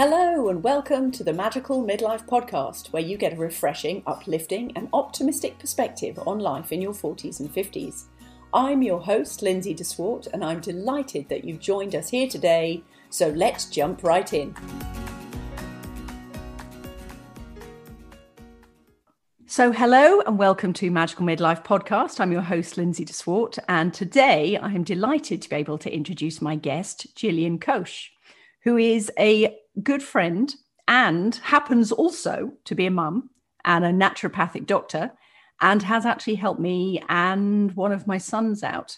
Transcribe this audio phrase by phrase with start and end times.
[0.00, 4.88] Hello, and welcome to the Magical Midlife Podcast, where you get a refreshing, uplifting, and
[4.92, 8.04] optimistic perspective on life in your 40s and 50s.
[8.54, 12.84] I'm your host, Lindsay DeSwart, and I'm delighted that you've joined us here today.
[13.10, 14.54] So let's jump right in.
[19.46, 22.20] So, hello and welcome to Magical Midlife Podcast.
[22.20, 26.40] I'm your host, Lindsay DeSwart, and today I am delighted to be able to introduce
[26.40, 28.12] my guest, Gillian Koch,
[28.62, 30.54] who is a good friend
[30.86, 33.30] and happens also to be a mum
[33.64, 35.12] and a naturopathic doctor
[35.60, 38.96] and has actually helped me and one of my sons out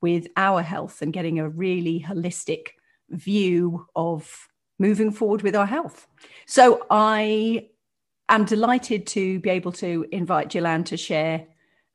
[0.00, 2.68] with our health and getting a really holistic
[3.10, 6.06] view of moving forward with our health.
[6.46, 7.68] So I
[8.28, 11.46] am delighted to be able to invite Gillian to share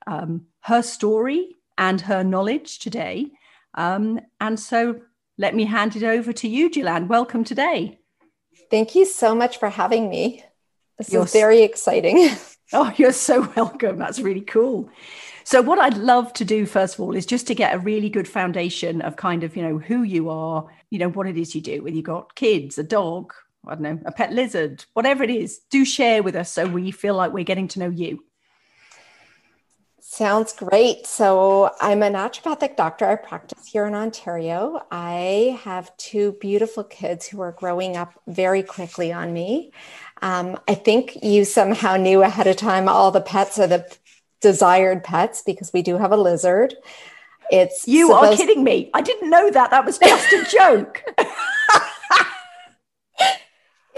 [0.07, 3.32] um, her story and her knowledge today.
[3.76, 5.02] Um, and so
[5.38, 7.07] let me hand it over to you, Gillian.
[7.07, 8.01] Welcome today.
[8.72, 10.44] Thank you so much for having me.
[10.98, 12.32] This you're is very exciting.
[12.74, 13.98] Oh, you're so welcome.
[13.98, 14.90] That's really cool.
[15.44, 18.10] So, what I'd love to do, first of all, is just to get a really
[18.10, 21.54] good foundation of kind of, you know, who you are, you know, what it is
[21.54, 23.34] you do, whether you've got kids, a dog,
[23.68, 26.91] I don't know, a pet lizard, whatever it is, do share with us so we
[26.91, 28.24] feel like we're getting to know you.
[30.13, 31.07] Sounds great.
[31.07, 33.05] So, I'm a naturopathic doctor.
[33.05, 34.85] I practice here in Ontario.
[34.91, 39.71] I have two beautiful kids who are growing up very quickly on me.
[40.21, 43.89] Um, I think you somehow knew ahead of time all the pets are the
[44.41, 46.76] desired pets because we do have a lizard.
[47.49, 48.89] It's you supposed- are kidding me.
[48.93, 49.71] I didn't know that.
[49.71, 51.05] That was just a joke.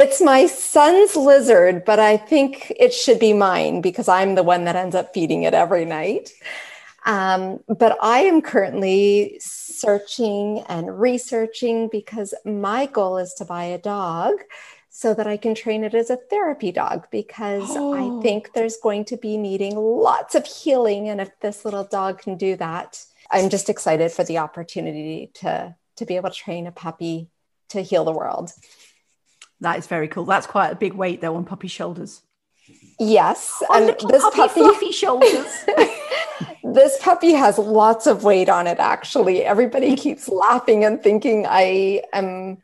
[0.03, 4.65] It's my son's lizard, but I think it should be mine because I'm the one
[4.65, 6.29] that ends up feeding it every night.
[7.05, 13.77] Um, but I am currently searching and researching because my goal is to buy a
[13.77, 14.33] dog
[14.89, 17.93] so that I can train it as a therapy dog because oh.
[18.19, 21.07] I think there's going to be needing lots of healing.
[21.07, 25.77] And if this little dog can do that, I'm just excited for the opportunity to,
[25.95, 27.29] to be able to train a puppy
[27.69, 28.51] to heal the world.
[29.63, 30.25] That is very cool.
[30.25, 32.21] That's quite a big weight though on puppy's shoulders.
[32.99, 35.65] Yes, oh, and this puppy, puppy fluffy shoulders.
[36.63, 38.79] this puppy has lots of weight on it.
[38.79, 42.57] Actually, everybody keeps laughing and thinking I am.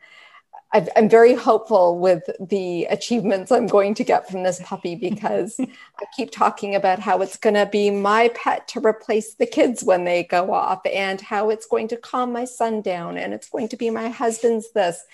[0.73, 5.57] i am very hopeful with the achievements I'm going to get from this puppy because
[5.59, 9.85] I keep talking about how it's going to be my pet to replace the kids
[9.85, 13.49] when they go off, and how it's going to calm my son down, and it's
[13.49, 15.05] going to be my husband's this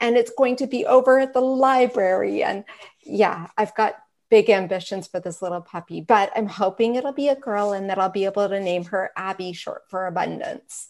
[0.00, 2.42] and it's going to be over at the library.
[2.42, 2.64] And
[3.02, 3.96] yeah, I've got
[4.30, 7.98] big ambitions for this little puppy, but I'm hoping it'll be a girl and that
[7.98, 10.88] I'll be able to name her Abby, short for abundance.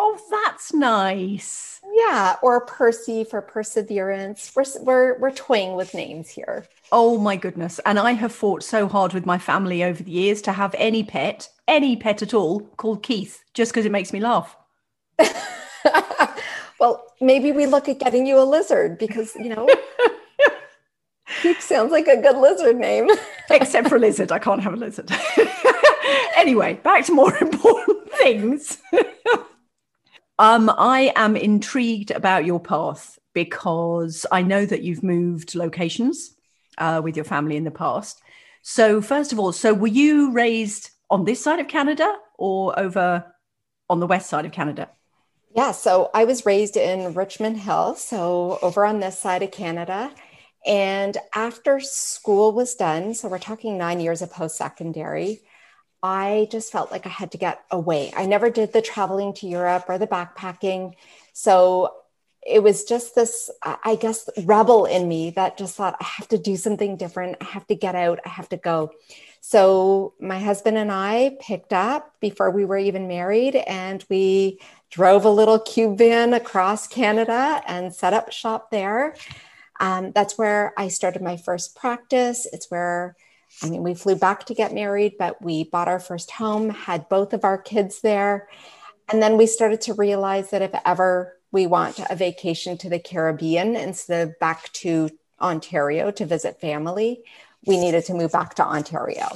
[0.00, 1.80] Oh, that's nice.
[1.92, 4.52] Yeah, or Percy for perseverance.
[4.54, 6.68] We're, we're, we're toying with names here.
[6.92, 7.80] Oh, my goodness.
[7.84, 11.02] And I have fought so hard with my family over the years to have any
[11.02, 14.56] pet, any pet at all, called Keith, just because it makes me laugh.
[16.78, 19.68] well, maybe we look at getting you a lizard because, you know,
[21.42, 23.08] Keith sounds like a good lizard name.
[23.50, 24.32] Except for lizard.
[24.32, 25.10] I can't have a lizard.
[26.36, 28.78] anyway, back to more important things.
[30.38, 36.34] um, I am intrigued about your path because I know that you've moved locations
[36.78, 38.20] uh, with your family in the past.
[38.62, 43.24] So, first of all, so were you raised on this side of Canada or over
[43.88, 44.90] on the west side of Canada?
[45.54, 50.12] Yeah, so I was raised in Richmond Hill, so over on this side of Canada.
[50.66, 55.40] And after school was done, so we're talking nine years of post secondary,
[56.02, 58.12] I just felt like I had to get away.
[58.14, 60.94] I never did the traveling to Europe or the backpacking.
[61.32, 61.94] So
[62.46, 66.38] it was just this, I guess, rebel in me that just thought, I have to
[66.38, 67.36] do something different.
[67.40, 68.20] I have to get out.
[68.24, 68.92] I have to go.
[69.40, 74.60] So my husband and I picked up before we were even married, and we
[74.90, 79.14] drove a little cube van across Canada and set up shop there.
[79.80, 82.46] Um, that's where I started my first practice.
[82.52, 83.16] It's where,
[83.62, 87.08] I mean, we flew back to get married, but we bought our first home, had
[87.08, 88.48] both of our kids there.
[89.10, 92.98] And then we started to realize that if ever we want a vacation to the
[92.98, 95.10] Caribbean instead of back to
[95.40, 97.22] Ontario to visit family,
[97.64, 99.28] we needed to move back to Ontario.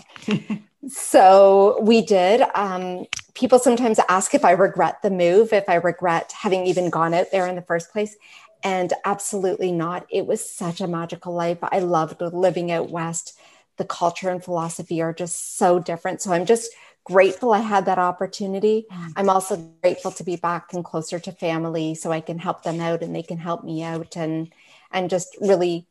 [0.88, 2.42] so we did.
[2.54, 7.14] Um, people sometimes ask if I regret the move, if I regret having even gone
[7.14, 8.16] out there in the first place.
[8.64, 10.06] And absolutely not.
[10.10, 11.58] It was such a magical life.
[11.62, 13.38] I loved living out west.
[13.76, 16.22] The culture and philosophy are just so different.
[16.22, 16.70] So I'm just
[17.04, 18.86] grateful I had that opportunity.
[18.92, 19.12] Mm.
[19.16, 22.80] I'm also grateful to be back and closer to family so I can help them
[22.80, 24.52] out and they can help me out and
[24.92, 25.88] and just really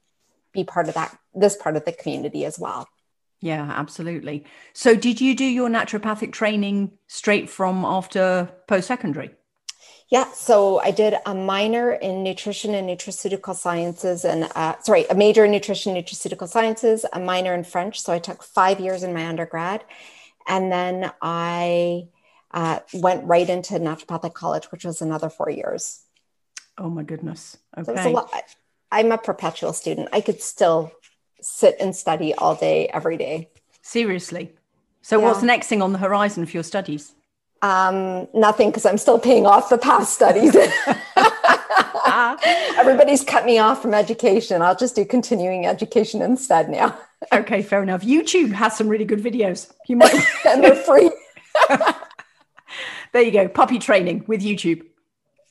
[0.54, 2.88] be part of that this part of the community as well.
[3.42, 4.46] Yeah, absolutely.
[4.74, 9.32] So did you do your naturopathic training straight from after post-secondary?
[10.10, 15.16] Yeah, so I did a minor in nutrition and nutraceutical sciences, and uh, sorry, a
[15.16, 18.00] major in nutrition and nutraceutical sciences, a minor in French.
[18.00, 19.84] So I took five years in my undergrad,
[20.48, 22.10] and then I
[22.52, 26.02] uh, went right into naturopathic college, which was another four years.
[26.78, 27.58] Oh my goodness!
[27.78, 28.34] Okay, so a lot,
[28.92, 30.10] I'm a perpetual student.
[30.12, 30.92] I could still
[31.42, 33.50] sit and study all day, every day.
[33.82, 34.54] Seriously.
[35.02, 35.26] So, yeah.
[35.26, 37.14] what's the next thing on the horizon for your studies?
[37.62, 40.56] Um, nothing because I'm still paying off the past studies.
[42.78, 44.62] Everybody's cut me off from education.
[44.62, 46.98] I'll just do continuing education instead now.
[47.32, 48.02] okay, fair enough.
[48.02, 49.72] YouTube has some really good videos.
[49.88, 50.14] You might
[50.46, 51.12] and they're free.
[53.14, 53.48] there you go.
[53.48, 54.82] Puppy training with YouTube.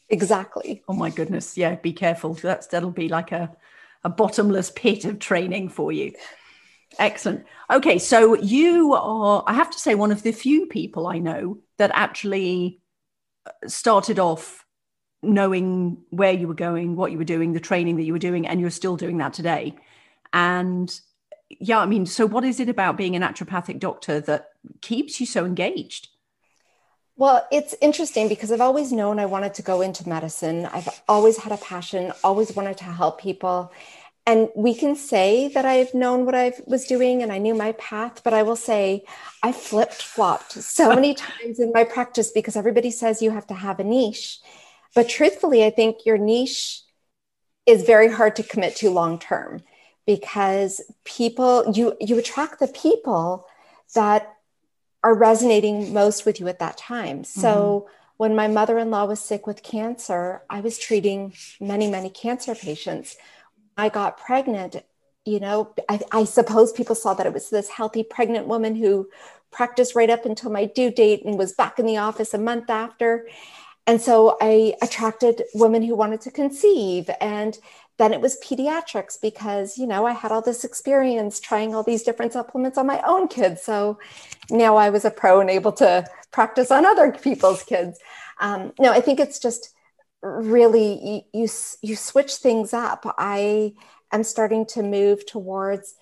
[0.09, 0.83] Exactly.
[0.89, 1.57] Oh my goodness.
[1.57, 2.35] Yeah, be careful.
[2.35, 3.55] That's that'll be like a,
[4.03, 6.13] a bottomless pit of training for you.
[6.99, 7.45] Excellent.
[7.71, 11.59] Okay, so you are, I have to say, one of the few people I know
[11.79, 12.81] that actually
[13.47, 14.67] uh, started off
[15.23, 18.47] knowing where you were going, what you were doing, the training that you were doing,
[18.47, 19.77] and you're still doing that today.
[20.33, 20.93] And
[21.49, 24.49] yeah, I mean, so what is it about being a naturopathic doctor that
[24.81, 26.09] keeps you so engaged?
[27.21, 30.65] Well, it's interesting because I've always known I wanted to go into medicine.
[30.65, 33.71] I've always had a passion, always wanted to help people
[34.27, 37.73] and we can say that I've known what I was doing and I knew my
[37.73, 39.05] path, but I will say
[39.43, 43.55] I flipped flopped so many times in my practice because everybody says you have to
[43.55, 44.39] have a niche.
[44.95, 46.83] But truthfully, I think your niche
[47.67, 49.63] is very hard to commit to long term
[50.07, 53.47] because people you you attract the people
[53.95, 54.37] that
[55.03, 57.25] are resonating most with you at that time.
[57.25, 57.95] So mm-hmm.
[58.19, 63.17] when my mother-in-law was sick with cancer, I was treating many many cancer patients
[63.81, 64.77] I got pregnant,
[65.25, 69.09] you know, I, I, suppose people saw that it was this healthy pregnant woman who
[69.51, 72.69] practiced right up until my due date and was back in the office a month
[72.69, 73.27] after.
[73.87, 77.09] And so I attracted women who wanted to conceive.
[77.21, 77.59] And
[78.01, 82.03] then it was pediatrics because, you know, I had all this experience trying all these
[82.03, 83.63] different supplements on my own kids.
[83.63, 83.99] So
[84.51, 87.99] now I was a pro and able to practice on other people's kids.
[88.41, 89.75] Um, no, I think it's just,
[90.23, 91.49] really you, you
[91.83, 93.73] you switch things up i
[94.13, 95.95] am starting to move towards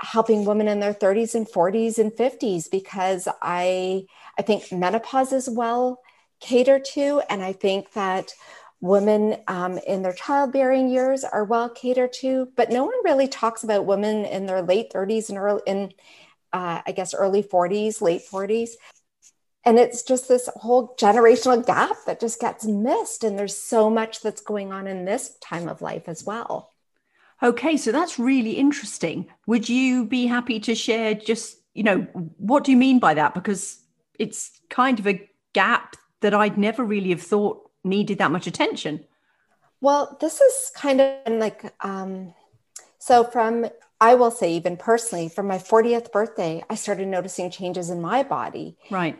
[0.00, 4.04] helping women in their 30s and 40s and 50s because i
[4.38, 6.00] i think menopause is well
[6.40, 8.32] catered to and i think that
[8.84, 13.64] women um, in their childbearing years are well catered to but no one really talks
[13.64, 15.90] about women in their late 30s and early in
[16.52, 18.72] uh, i guess early 40s late 40s
[19.64, 24.20] and it's just this whole generational gap that just gets missed and there's so much
[24.20, 26.74] that's going on in this time of life as well.
[27.42, 29.26] Okay so that's really interesting.
[29.46, 32.00] Would you be happy to share just you know
[32.36, 33.34] what do you mean by that?
[33.34, 33.78] Because
[34.18, 39.04] it's kind of a gap that i'd never really have thought needed that much attention.
[39.80, 42.34] Well this is kind of like um
[42.98, 43.66] so from
[44.00, 48.22] I will say, even personally, from my 40th birthday, I started noticing changes in my
[48.22, 48.76] body.
[48.90, 49.18] Right.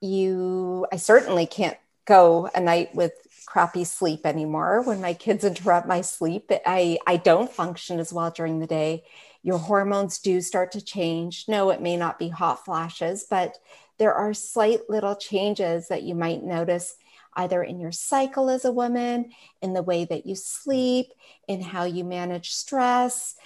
[0.00, 3.12] You i certainly can't go a night with
[3.46, 4.82] crappy sleep anymore.
[4.82, 9.04] When my kids interrupt my sleep i i don't function as well during the day.
[9.42, 11.44] Your hormones do start to change.
[11.48, 13.58] No it may not be hot flashes but
[13.98, 16.96] there are slight little changes that you might notice
[17.34, 21.06] either in your cycle as a woman in the way that you sleep
[21.48, 23.36] in how you manage stress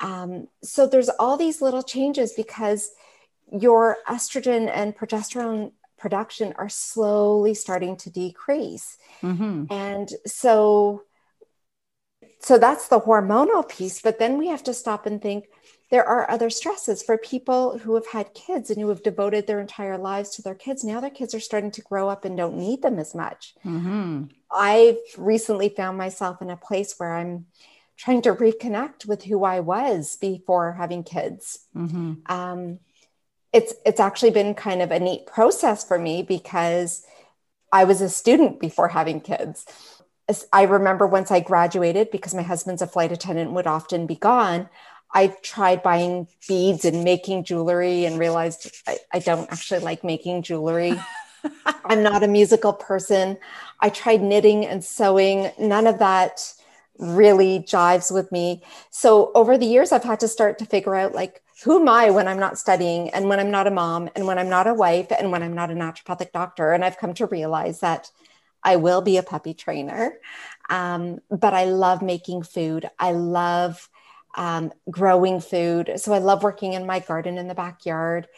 [0.00, 2.90] um, so there's all these little changes because
[3.50, 8.98] your estrogen and progesterone production are slowly starting to decrease.
[9.22, 9.64] Mm-hmm.
[9.70, 11.02] And so
[12.40, 15.46] so that's the hormonal piece, but then we have to stop and think
[15.90, 19.60] there are other stresses for people who have had kids and who have devoted their
[19.60, 20.82] entire lives to their kids.
[20.82, 23.54] Now their kids are starting to grow up and don't need them as much.
[23.64, 24.24] Mm-hmm.
[24.50, 27.46] I've recently found myself in a place where I'm
[27.96, 31.60] trying to reconnect with who I was before having kids.
[31.74, 32.14] Mm-hmm.
[32.26, 32.80] Um,
[33.52, 37.06] it's it's actually been kind of a neat process for me because
[37.72, 39.64] I was a student before having kids.
[40.52, 44.68] I remember once I graduated because my husband's a flight attendant would often be gone.
[45.12, 50.42] I tried buying beads and making jewelry and realized I, I don't actually like making
[50.42, 51.00] jewelry.
[51.84, 53.38] I'm not a musical person.
[53.80, 55.50] I tried knitting and sewing.
[55.58, 56.52] None of that
[56.98, 58.62] really jives with me.
[58.90, 62.10] So over the years, I've had to start to figure out like, who am I
[62.10, 64.74] when I'm not studying and when I'm not a mom and when I'm not a
[64.74, 66.72] wife and when I'm not a naturopathic doctor?
[66.72, 68.10] And I've come to realize that
[68.62, 70.18] I will be a puppy trainer.
[70.68, 72.90] Um, but I love making food.
[72.98, 73.88] I love
[74.36, 75.92] um, growing food.
[75.96, 78.28] So I love working in my garden in the backyard.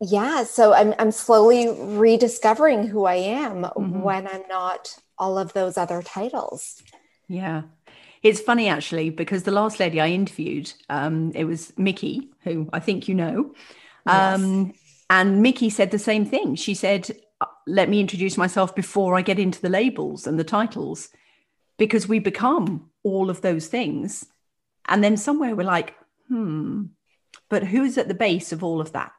[0.00, 4.00] Yeah, so I'm, I'm slowly rediscovering who I am mm-hmm.
[4.00, 6.82] when I'm not all of those other titles.
[7.28, 7.62] Yeah.
[8.22, 12.80] It's funny actually because the last lady I interviewed, um, it was Mickey, who I
[12.80, 13.54] think you know.
[14.06, 14.76] Um, yes.
[15.10, 16.54] And Mickey said the same thing.
[16.54, 17.10] She said,
[17.40, 21.08] uh, Let me introduce myself before I get into the labels and the titles,
[21.78, 24.26] because we become all of those things.
[24.86, 25.94] And then somewhere we're like,
[26.28, 26.84] hmm,
[27.48, 29.12] but who's at the base of all of that?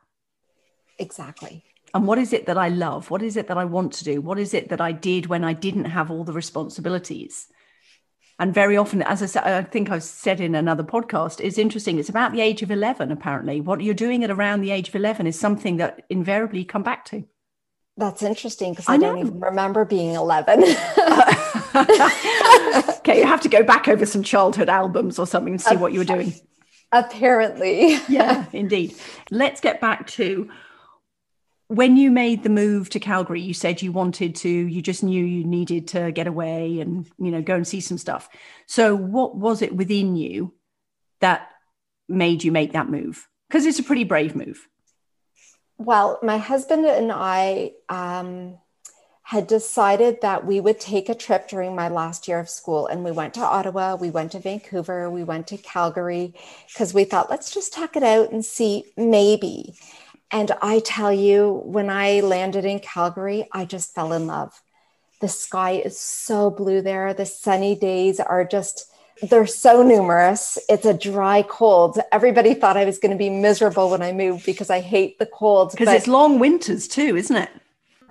[0.97, 1.63] Exactly.
[1.93, 3.11] And what is it that I love?
[3.11, 4.21] What is it that I want to do?
[4.21, 7.47] What is it that I did when I didn't have all the responsibilities?
[8.39, 11.99] And very often, as I, said, I think I've said in another podcast, it's interesting.
[11.99, 13.61] It's about the age of 11, apparently.
[13.61, 16.81] What you're doing at around the age of 11 is something that invariably you come
[16.81, 17.23] back to.
[17.97, 20.63] That's interesting because I, I don't even remember being 11.
[23.01, 25.93] okay, you have to go back over some childhood albums or something and see what
[25.93, 26.33] you were doing.
[26.91, 27.99] Apparently.
[28.09, 28.95] yeah, indeed.
[29.29, 30.49] Let's get back to
[31.67, 35.23] when you made the move to Calgary, you said you wanted to, you just knew
[35.23, 38.27] you needed to get away and, you know, go and see some stuff.
[38.67, 40.53] So, what was it within you
[41.21, 41.47] that
[42.09, 43.25] made you make that move?
[43.47, 44.67] Because it's a pretty brave move.
[45.77, 48.57] Well, my husband and I um,
[49.31, 52.85] had decided that we would take a trip during my last year of school.
[52.87, 56.33] And we went to Ottawa, we went to Vancouver, we went to Calgary,
[56.67, 59.73] because we thought, let's just talk it out and see maybe.
[60.31, 64.51] And I tell you, when I landed in Calgary, I just fell in love.
[65.21, 67.13] The sky is so blue there.
[67.13, 70.57] The sunny days are just, they're so numerous.
[70.67, 71.97] It's a dry cold.
[72.11, 75.25] Everybody thought I was going to be miserable when I moved because I hate the
[75.25, 75.71] cold.
[75.71, 77.49] Because it's long winters too, isn't it?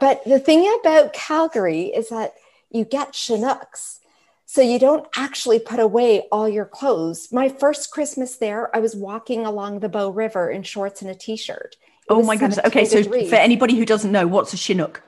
[0.01, 2.35] But the thing about Calgary is that
[2.71, 4.01] you get Chinooks.
[4.47, 7.29] So you don't actually put away all your clothes.
[7.31, 11.15] My first Christmas there, I was walking along the Bow River in shorts and a
[11.15, 11.77] t shirt.
[12.09, 12.59] Oh my goodness.
[12.65, 13.31] Okay, so degrees.
[13.31, 15.03] for anybody who doesn't know, what's a Chinook?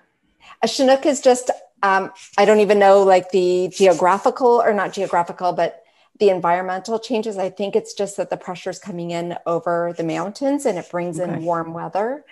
[0.63, 1.51] A Chinook is just,
[1.83, 5.83] um, I don't even know like the geographical or not geographical, but
[6.21, 7.37] the environmental changes.
[7.37, 10.89] I think it's just that the pressure is coming in over the mountains and it
[10.89, 11.33] brings okay.
[11.33, 12.25] in warm weather.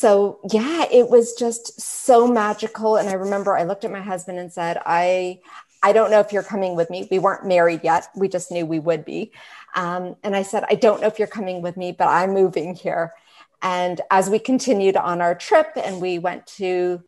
[0.00, 2.96] So, yeah, it was just so magical.
[2.96, 5.40] And I remember I looked at my husband and said, I,
[5.82, 7.06] I don't know if you're coming with me.
[7.10, 8.08] We weren't married yet.
[8.16, 9.30] We just knew we would be.
[9.74, 12.74] Um, and I said, I don't know if you're coming with me, but I'm moving
[12.74, 13.12] here.
[13.60, 17.02] And as we continued on our trip and we went to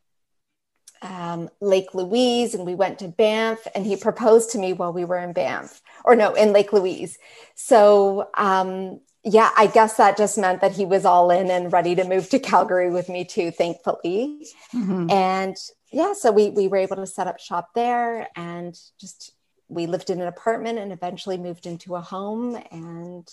[1.00, 5.06] um, Lake Louise and we went to Banff, and he proposed to me while we
[5.06, 7.18] were in Banff, or no, in Lake Louise.
[7.54, 11.94] So, um, yeah, I guess that just meant that he was all in and ready
[11.94, 14.46] to move to Calgary with me too, thankfully.
[14.74, 15.10] Mm-hmm.
[15.10, 15.56] And
[15.92, 19.32] yeah, so we we were able to set up shop there and just
[19.68, 23.28] we lived in an apartment and eventually moved into a home and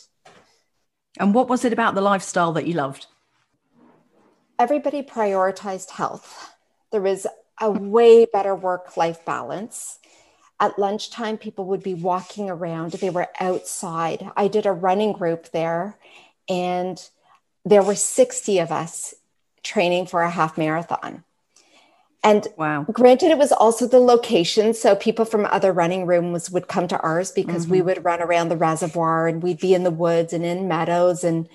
[1.20, 3.08] and what was it about the lifestyle that you loved?
[4.60, 6.54] Everybody prioritized health.
[6.92, 7.26] There was
[7.60, 10.00] a way better work life balance.
[10.60, 14.30] At lunchtime, people would be walking around, they were outside.
[14.36, 15.98] I did a running group there,
[16.50, 17.02] and
[17.64, 19.14] there were 60 of us
[19.64, 21.24] training for a half marathon.
[22.24, 22.86] And wow.
[22.92, 24.74] granted, it was also the location.
[24.74, 27.74] So people from other running rooms would come to ours because mm-hmm.
[27.74, 31.24] we would run around the reservoir and we'd be in the woods and in meadows.
[31.24, 31.48] And,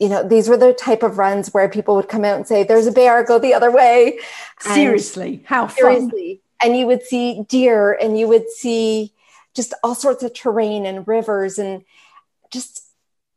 [0.00, 2.64] you know, these were the type of runs where people would come out and say,
[2.64, 4.18] There's a bear, go the other way.
[4.58, 6.40] Seriously, and how seriously.
[6.62, 9.12] And you would see deer and you would see
[9.54, 11.84] just all sorts of terrain and rivers and
[12.52, 12.84] just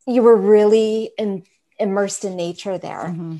[0.05, 1.45] you were really in,
[1.79, 3.05] immersed in nature there.
[3.05, 3.37] Mm-hmm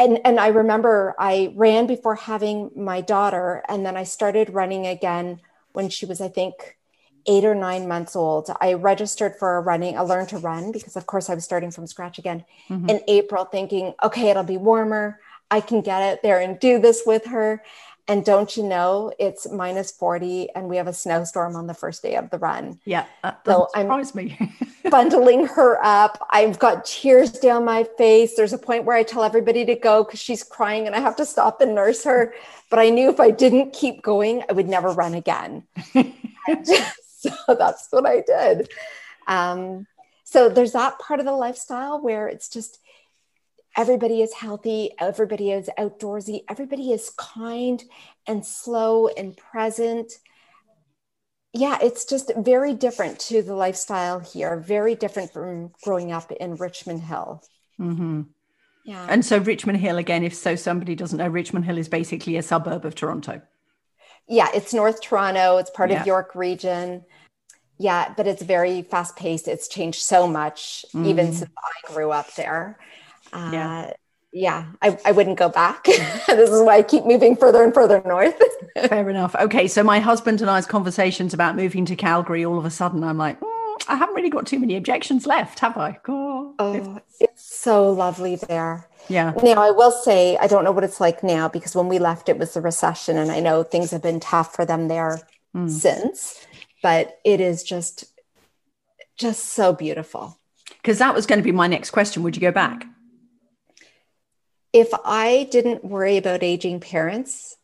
[0.00, 4.86] and and I remember I ran before having my daughter, and then I started running
[4.86, 5.40] again
[5.72, 6.78] when she was, I think,
[7.26, 8.50] eight or nine months old.
[8.60, 11.70] I registered for a running, a learn to run because, of course, I was starting
[11.70, 12.88] from scratch again mm-hmm.
[12.88, 15.20] in April, thinking, okay, it'll be warmer.
[15.50, 17.62] I can get out there and do this with her.
[18.10, 22.02] And don't you know, it's minus 40 and we have a snowstorm on the first
[22.02, 22.80] day of the run.
[22.84, 23.06] Yeah.
[23.22, 23.86] That so I'm
[24.16, 24.36] me.
[24.90, 26.26] bundling her up.
[26.32, 28.34] I've got tears down my face.
[28.34, 31.14] There's a point where I tell everybody to go because she's crying and I have
[31.16, 32.34] to stop and nurse her.
[32.68, 35.62] But I knew if I didn't keep going, I would never run again.
[37.14, 38.72] so that's what I did.
[39.28, 39.86] Um,
[40.24, 42.79] so there's that part of the lifestyle where it's just
[43.76, 47.82] everybody is healthy, everybody is outdoorsy, everybody is kind
[48.26, 50.12] and slow and present.
[51.52, 56.54] yeah, it's just very different to the lifestyle here, very different from growing up in
[56.54, 57.42] Richmond Hill.
[57.80, 58.22] Mm-hmm.
[58.84, 59.06] Yeah.
[59.08, 62.42] And so Richmond Hill, again, if so somebody doesn't know, Richmond Hill is basically a
[62.42, 63.42] suburb of Toronto.
[64.28, 65.56] Yeah, it's North Toronto.
[65.56, 66.00] It's part yeah.
[66.00, 67.04] of York Region.
[67.78, 69.48] Yeah, but it's very fast paced.
[69.48, 71.06] It's changed so much, mm.
[71.06, 72.78] even since I grew up there.
[73.32, 73.92] Uh, yeah
[74.32, 75.84] yeah, I, I wouldn't go back.
[75.84, 78.40] this is why I keep moving further and further north.
[78.88, 79.34] Fair enough.
[79.34, 83.02] Okay, so my husband and I's conversations about moving to Calgary, all of a sudden,
[83.02, 85.98] I'm like, mm, I haven't really got too many objections left, have I?
[86.06, 88.86] Oh, oh it's so lovely there.
[89.08, 89.32] Yeah.
[89.42, 92.28] Now, I will say, I don't know what it's like now because when we left,
[92.28, 95.20] it was the recession, and I know things have been tough for them there
[95.56, 95.68] mm.
[95.68, 96.46] since,
[96.84, 98.04] but it is just,
[99.16, 100.38] just so beautiful.
[100.80, 102.22] Because that was going to be my next question.
[102.22, 102.86] Would you go back?
[104.72, 107.56] If I didn't worry about aging parents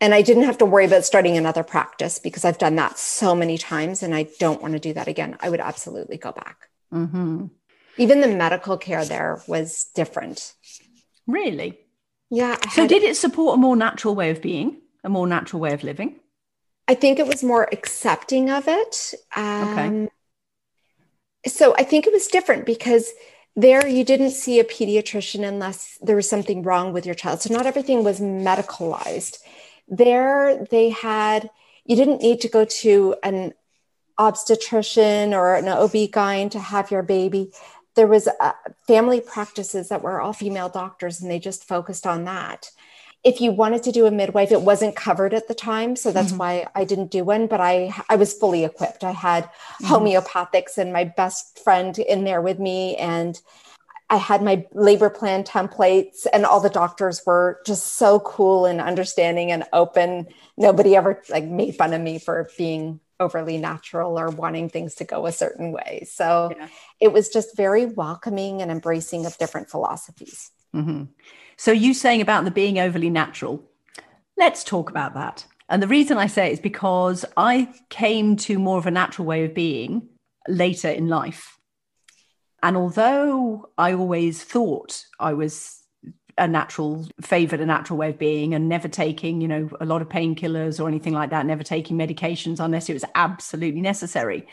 [0.00, 3.34] and I didn't have to worry about starting another practice because I've done that so
[3.34, 6.68] many times and I don't want to do that again, I would absolutely go back.
[6.92, 7.46] Mm-hmm.
[7.98, 10.54] Even the medical care there was different.
[11.26, 11.78] Really?
[12.30, 12.56] Yeah.
[12.70, 15.84] So, did it support a more natural way of being, a more natural way of
[15.84, 16.18] living?
[16.88, 19.14] I think it was more accepting of it.
[19.36, 20.08] Um, okay.
[21.46, 23.12] So, I think it was different because
[23.54, 27.42] there you didn't see a pediatrician unless there was something wrong with your child.
[27.42, 29.38] So not everything was medicalized.
[29.88, 31.50] There they had
[31.84, 33.54] you didn't need to go to an
[34.18, 37.50] obstetrician or an ob-gyn to have your baby.
[37.94, 38.52] There was uh,
[38.86, 42.70] family practices that were all female doctors and they just focused on that
[43.24, 46.30] if you wanted to do a midwife it wasn't covered at the time so that's
[46.30, 46.38] mm-hmm.
[46.38, 49.86] why i didn't do one but i i was fully equipped i had mm-hmm.
[49.86, 53.40] homeopathics and my best friend in there with me and
[54.10, 58.80] i had my labor plan templates and all the doctors were just so cool and
[58.80, 60.26] understanding and open
[60.56, 65.04] nobody ever like made fun of me for being overly natural or wanting things to
[65.04, 66.68] go a certain way so yeah.
[66.98, 71.04] it was just very welcoming and embracing of different philosophies mm-hmm.
[71.62, 73.62] So, you saying about the being overly natural,
[74.36, 75.46] let's talk about that.
[75.68, 79.28] And the reason I say it is because I came to more of a natural
[79.28, 80.08] way of being
[80.48, 81.60] later in life.
[82.64, 85.80] And although I always thought I was
[86.36, 90.02] a natural, favored a natural way of being and never taking, you know, a lot
[90.02, 94.48] of painkillers or anything like that, never taking medications unless it was absolutely necessary.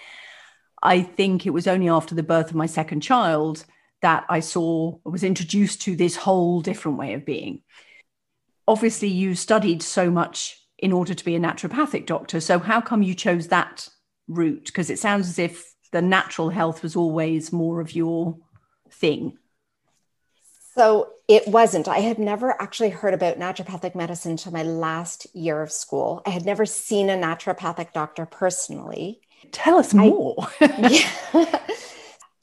[0.84, 3.66] I think it was only after the birth of my second child
[4.02, 7.62] that I saw was introduced to this whole different way of being.
[8.68, 12.40] Obviously, you studied so much in order to be a naturopathic doctor.
[12.40, 13.90] So, how come you chose that
[14.28, 14.66] route?
[14.66, 18.38] Because it sounds as if the natural health was always more of your
[18.92, 19.38] thing.
[20.76, 21.88] So, it wasn't.
[21.88, 26.22] I had never actually heard about naturopathic medicine until my last year of school.
[26.26, 29.22] I had never seen a naturopathic doctor personally.
[29.52, 30.36] Tell us more.
[30.62, 31.60] I, yeah.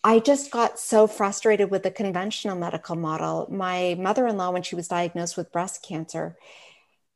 [0.07, 3.49] I just got so frustrated with the conventional medical model.
[3.51, 6.37] My mother in law, when she was diagnosed with breast cancer,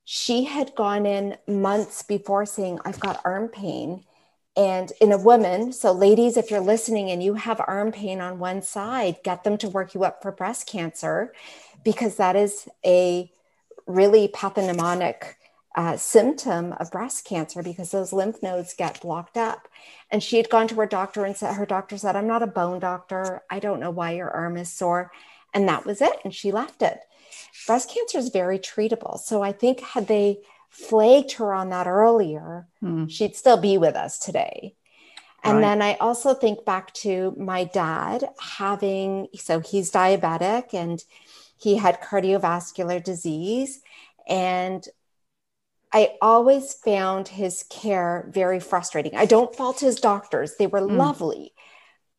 [0.05, 4.03] she had gone in months before saying, I've got arm pain.
[4.57, 8.41] And in a woman, so ladies, if you're listening and you have arm pain on
[8.41, 11.33] one side, get them to work you up for breast cancer
[11.85, 13.31] because that is a
[13.87, 15.35] really pathognomonic
[15.77, 19.69] uh, symptom of breast cancer because those lymph nodes get blocked up.
[20.11, 22.49] And she had gone to her doctor and said, her doctor said, I'm not a
[22.49, 23.43] bone doctor.
[23.51, 25.13] I don't know why your arm is sore.
[25.55, 26.17] And that was it.
[26.25, 26.99] And she left it.
[27.67, 29.19] Breast cancer is very treatable.
[29.19, 33.07] So I think had they flagged her on that earlier, hmm.
[33.07, 34.75] she'd still be with us today.
[35.43, 35.63] And right.
[35.63, 41.03] then I also think back to my dad having, so he's diabetic and
[41.57, 43.81] he had cardiovascular disease.
[44.29, 44.87] And
[45.93, 49.17] I always found his care very frustrating.
[49.17, 50.97] I don't fault his doctors, they were mm.
[50.97, 51.53] lovely,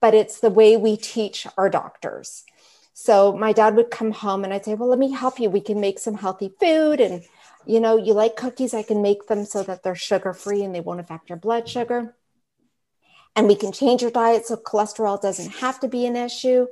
[0.02, 2.44] but it's the way we teach our doctors.
[2.94, 5.50] So my dad would come home and I'd say, Well, let me help you.
[5.50, 7.00] We can make some healthy food.
[7.00, 7.24] And,
[7.66, 10.76] you know, you like cookies, I can make them so that they're sugar free and
[10.76, 12.16] they won't affect your blood sugar.
[13.36, 16.68] And we can change your diet so cholesterol doesn't have to be an issue.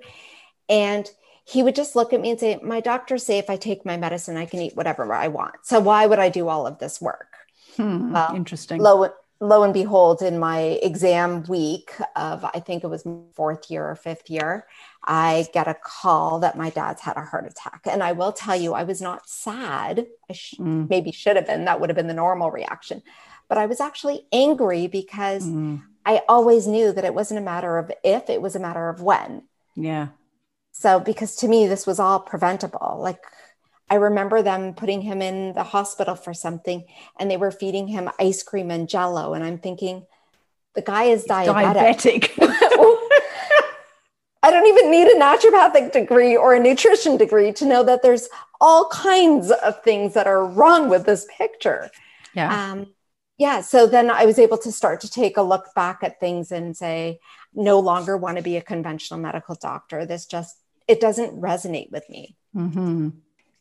[0.68, 1.10] And
[1.50, 3.98] he would just look at me and say, My doctors say if I take my
[3.98, 5.56] medicine, I can eat whatever I want.
[5.64, 7.34] So why would I do all of this work?
[7.76, 8.82] Hmm, well, interesting.
[8.82, 9.10] Lo,
[9.40, 13.96] lo and behold, in my exam week of, I think it was fourth year or
[13.96, 14.68] fifth year,
[15.04, 17.82] I get a call that my dad's had a heart attack.
[17.86, 20.06] And I will tell you, I was not sad.
[20.30, 20.88] I sh- mm.
[20.88, 21.66] maybe should have been.
[21.66, 23.02] That would have been the normal reaction.
[23.48, 25.82] But I was actually angry because mm.
[26.06, 29.02] I always knew that it wasn't a matter of if, it was a matter of
[29.02, 29.44] when.
[29.76, 30.10] Yeah.
[30.80, 33.00] So, because to me, this was all preventable.
[33.02, 33.22] Like,
[33.90, 36.86] I remember them putting him in the hospital for something
[37.20, 39.34] and they were feeding him ice cream and jello.
[39.34, 40.06] And I'm thinking,
[40.76, 42.32] the guy is diabetic.
[42.32, 42.32] Diabetic.
[44.42, 48.30] I don't even need a naturopathic degree or a nutrition degree to know that there's
[48.62, 51.92] all kinds of things that are wrong with this picture.
[52.34, 52.72] yeah.
[52.72, 52.88] Um,
[53.38, 53.60] yeah.
[53.60, 56.78] So then I was able to start to take a look back at things and
[56.78, 57.20] say,
[57.54, 60.06] no longer want to be a conventional medical doctor.
[60.06, 60.56] This just,
[60.90, 62.36] it doesn't resonate with me.
[62.54, 63.10] hmm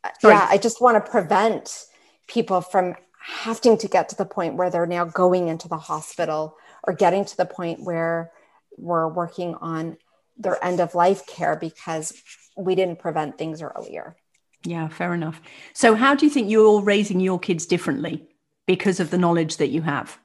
[0.03, 0.47] Uh, Yeah.
[0.49, 1.85] I just want to prevent
[2.27, 6.57] people from having to get to the point where they're now going into the hospital
[6.85, 8.31] or getting to the point where
[8.79, 9.99] we're working on
[10.39, 12.15] their end of life care because
[12.57, 14.17] we didn't prevent things earlier.
[14.65, 15.41] Yeah, fair enough.
[15.75, 18.27] So, how do you think you're raising your kids differently
[18.67, 20.19] because of the knowledge that you have?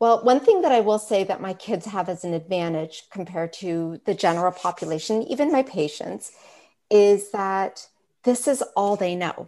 [0.00, 3.52] Well, one thing that I will say that my kids have as an advantage compared
[3.54, 6.30] to the general population, even my patients,
[6.90, 7.88] is that
[8.24, 9.46] this is all they know,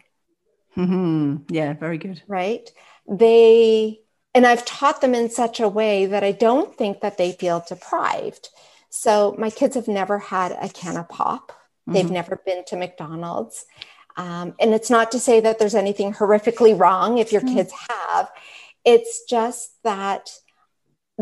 [0.74, 2.22] hmm Yeah, very good.
[2.26, 2.70] right?
[3.08, 4.00] They,
[4.34, 7.64] and I've taught them in such a way that I don't think that they feel
[7.66, 8.48] deprived.
[8.88, 11.52] So my kids have never had a can of pop,
[11.92, 12.12] they've Mhm.
[12.12, 13.66] never been to McDonald's.
[14.16, 17.54] Um, and it's not to say that there's anything horrifically wrong if your Mm.
[17.54, 18.30] kids have.
[18.84, 20.30] It's just that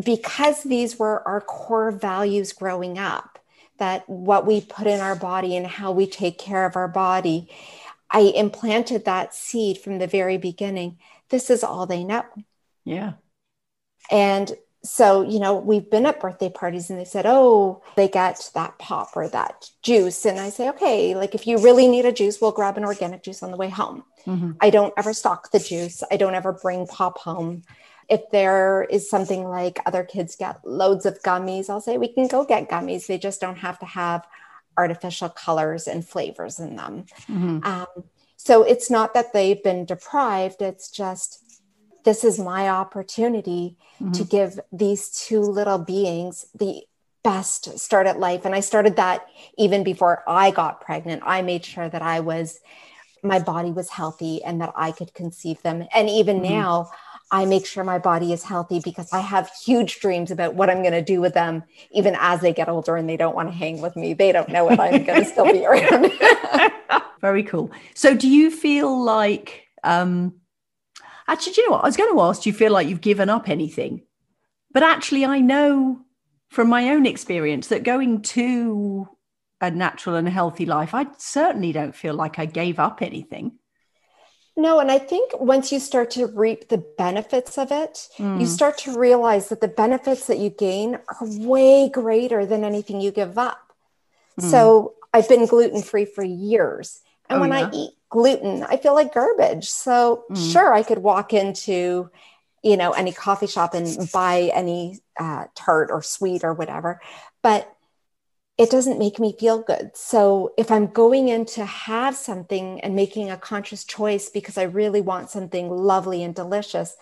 [0.03, 3.39] because these were our core values growing up,
[3.79, 7.51] that what we put in our body and how we take care of our body,
[8.11, 10.99] I implanted that seed from the very beginning.
[11.31, 12.25] This is all they know.
[12.85, 13.15] Yeah.
[14.11, 14.53] And
[14.85, 18.79] so, you know, we've been at birthday parties and they said, oh, they get that
[18.79, 20.25] pop or that juice.
[20.25, 23.23] And I say, okay, like if you really need a juice, we'll grab an organic
[23.23, 24.05] juice on the way home.
[24.25, 26.03] hmm I don't ever stock the juice.
[26.11, 27.65] I don't ever bring pop home.
[28.09, 32.29] If there is something like other kids get loads of gummies, I'll say we can
[32.29, 33.07] go get gummies.
[33.07, 34.27] They just don't have to have
[34.77, 37.05] artificial colors and flavors in them.
[37.27, 37.87] hmm Um,
[38.37, 41.43] so it's not that they've been deprived, it's just
[42.09, 43.77] this is my opportunity
[44.15, 44.31] to Mhm.
[44.31, 46.83] give these two little beings the
[47.23, 48.47] best start at life.
[48.47, 49.27] And I started that
[49.59, 51.23] even before I got pregnant.
[51.27, 52.61] I made sure that I was,
[53.23, 55.87] my body was healthy and that I could conceive them.
[55.95, 56.43] And even Mhm.
[56.43, 56.91] now,
[57.31, 60.81] I make sure my body is healthy because I have huge dreams about what I'm
[60.81, 63.55] going to do with them, even as they get older and they don't want to
[63.55, 64.15] hang with me.
[64.15, 66.11] They don't know what I'm going to still be around.
[67.21, 67.71] Very cool.
[67.95, 70.41] So, do you feel like, um,
[71.29, 71.85] actually, do you know what?
[71.85, 74.03] I was going to ask, do you feel like you've given up anything?
[74.73, 76.01] But actually, I know
[76.49, 79.09] from my own experience that going to
[79.61, 83.53] a natural and healthy life, I certainly don't feel like I gave up anything.
[84.57, 88.41] No, and I think once you start to reap the benefits of it, Mm.
[88.41, 93.01] you start to realize that the benefits that you gain are way greater than anything
[93.01, 93.73] you give up.
[94.41, 94.51] Mm.
[94.51, 97.01] So I've been gluten free for years.
[97.29, 97.69] And Oh, when yeah?
[97.69, 99.69] I eat gluten, I feel like garbage.
[99.69, 100.37] So Mm.
[100.53, 102.11] sure, I could walk into,
[102.63, 107.01] you know, any coffee shop and buy any uh, tart or sweet or whatever,
[107.43, 107.73] but
[108.57, 109.93] it doesn't make me feel good.
[109.95, 114.65] So if I'm going in to have something and making a conscious choice because I
[114.65, 116.97] really want something lovely and delicious,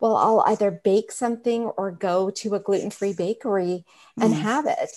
[0.00, 3.84] well, I'll either bake something or go to a gluten free bakery
[4.20, 4.38] and Mm.
[4.42, 4.90] have it.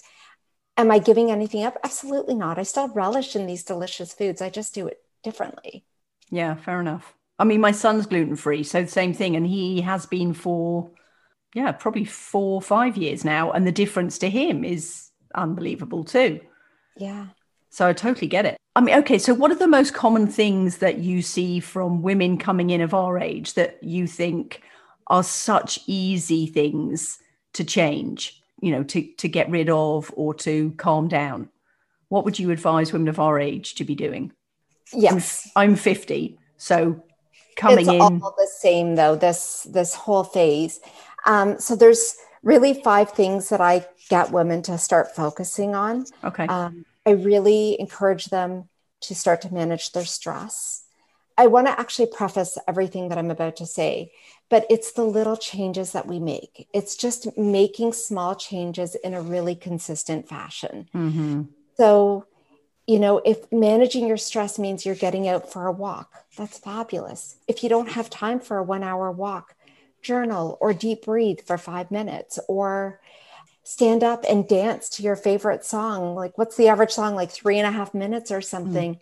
[0.78, 1.78] Am I giving anything up?
[1.84, 2.58] Absolutely not.
[2.58, 4.42] I still relish in these delicious foods.
[4.42, 5.86] I just do it differently.
[6.30, 7.14] Yeah, fair enough.
[7.38, 9.36] I mean, my son's gluten free, so the same thing.
[9.36, 10.92] And he has been for,
[11.54, 13.52] yeah, probably four or five years now.
[13.52, 16.42] And the difference to him is unbelievable too.
[16.98, 17.28] Yeah.
[17.70, 18.58] So I totally get it.
[18.76, 22.38] I mean, okay, so what are the most common things that you see from women
[22.38, 24.62] coming in of our age that you think
[25.08, 27.20] are such easy things
[27.54, 31.50] to change, you know, to, to get rid of or to calm down?
[32.10, 34.32] What would you advise women of our age to be doing?
[34.94, 35.50] Yes.
[35.56, 37.04] I'm 50, so
[37.60, 38.02] coming it's in.
[38.02, 40.80] all the same though this this whole phase
[41.26, 46.48] um, so there's really five things that i get women to start focusing on okay.
[46.48, 48.70] um, i really encourage them
[49.02, 50.84] to start to manage their stress
[51.38, 54.10] i want to actually preface everything that i'm about to say
[54.50, 59.22] but it's the little changes that we make it's just making small changes in a
[59.22, 61.44] really consistent fashion hmm
[61.80, 62.26] so,
[62.90, 67.36] you know, if managing your stress means you're getting out for a walk, that's fabulous.
[67.48, 69.54] If you don't have time for a one hour walk,
[70.02, 73.00] journal or deep breathe for five minutes or
[73.64, 76.16] stand up and dance to your favorite song.
[76.16, 77.14] Like, what's the average song?
[77.14, 79.00] Like three and a half minutes or something.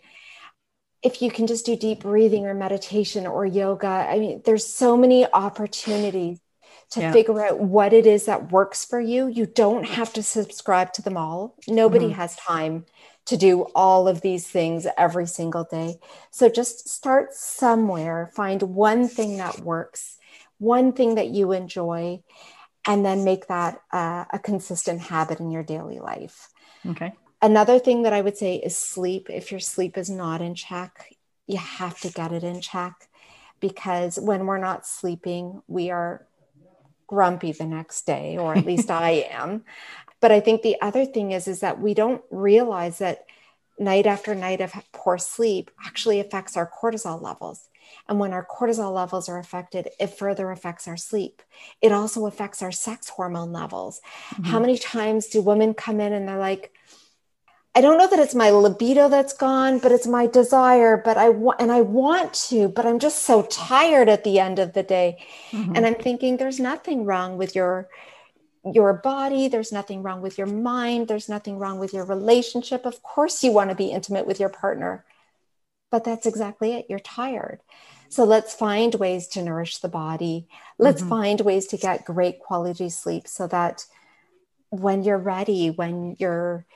[1.02, 4.98] If you can just do deep breathing or meditation or yoga, I mean, there's so
[4.98, 6.40] many opportunities
[6.90, 7.12] to yeah.
[7.12, 9.28] figure out what it is that works for you.
[9.28, 11.54] You don't have to subscribe to them all.
[11.66, 12.20] Nobody mm-hmm.
[12.20, 12.84] has time
[13.28, 15.98] to do all of these things every single day.
[16.30, 20.16] So just start somewhere, find one thing that works,
[20.56, 22.22] one thing that you enjoy,
[22.86, 26.48] and then make that uh, a consistent habit in your daily life.
[26.88, 27.12] Okay.
[27.42, 29.28] Another thing that I would say is sleep.
[29.28, 31.14] If your sleep is not in check,
[31.46, 33.08] you have to get it in check
[33.60, 36.26] because when we're not sleeping, we are
[37.06, 39.64] grumpy the next day, or at least I am.
[40.20, 43.24] But I think the other thing is, is that we don't realize that
[43.78, 47.68] night after night of poor sleep actually affects our cortisol levels.
[48.08, 51.42] And when our cortisol levels are affected, it further affects our sleep.
[51.80, 54.00] It also affects our sex hormone levels.
[54.30, 54.44] Mm-hmm.
[54.44, 56.72] How many times do women come in and they're like,
[57.74, 61.00] I don't know that it's my libido that's gone, but it's my desire.
[61.02, 64.58] But I want, and I want to, but I'm just so tired at the end
[64.58, 65.24] of the day.
[65.52, 65.76] Mm-hmm.
[65.76, 67.88] And I'm thinking there's nothing wrong with your
[68.74, 73.02] your body there's nothing wrong with your mind there's nothing wrong with your relationship of
[73.02, 75.04] course you want to be intimate with your partner
[75.90, 77.60] but that's exactly it you're tired
[78.10, 81.10] so let's find ways to nourish the body let's mm-hmm.
[81.10, 83.84] find ways to get great quality sleep so that
[84.70, 86.66] when you're ready when you're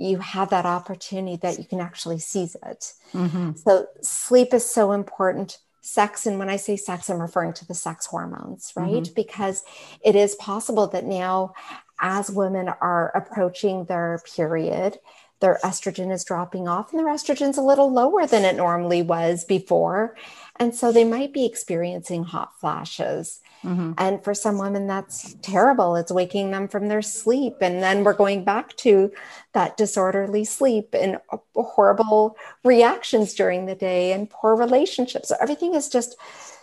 [0.00, 2.92] you have that opportunity that you can actually seize it.
[3.12, 3.52] Mm-hmm.
[3.56, 5.58] So sleep is so important.
[5.82, 9.02] Sex, and when I say sex, I'm referring to the sex hormones, right?
[9.02, 9.14] Mm-hmm.
[9.14, 9.62] Because
[10.04, 11.54] it is possible that now,
[12.00, 14.98] as women are approaching their period,
[15.40, 19.44] their estrogen is dropping off and their estrogen's a little lower than it normally was
[19.44, 20.16] before.
[20.60, 23.40] And so they might be experiencing hot flashes.
[23.64, 23.92] Mm-hmm.
[23.96, 25.96] And for some women, that's terrible.
[25.96, 27.56] It's waking them from their sleep.
[27.62, 29.10] And then we're going back to
[29.54, 31.18] that disorderly sleep and
[31.54, 35.30] horrible reactions during the day and poor relationships.
[35.30, 36.14] So everything is just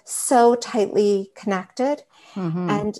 [0.05, 2.03] so tightly connected.
[2.35, 2.69] Mm-hmm.
[2.69, 2.97] And,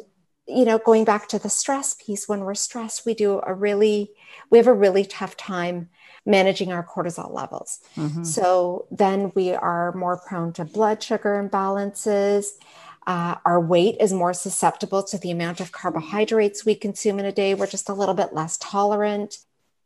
[0.48, 4.12] you know, going back to the stress piece, when we're stressed, we do a really,
[4.50, 5.90] we have a really tough time
[6.28, 7.80] managing our cortisol levels.
[7.96, 8.24] Mm-hmm.
[8.24, 12.52] So then we are more prone to blood sugar imbalances
[13.08, 17.32] uh, our weight is more susceptible to the amount of carbohydrates we consume in a
[17.32, 17.56] day.
[17.56, 19.38] We're just a little bit less tolerant.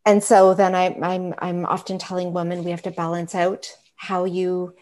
[0.07, 4.25] And so then I, I'm, I'm often telling women we have to balance out how
[4.25, 4.73] you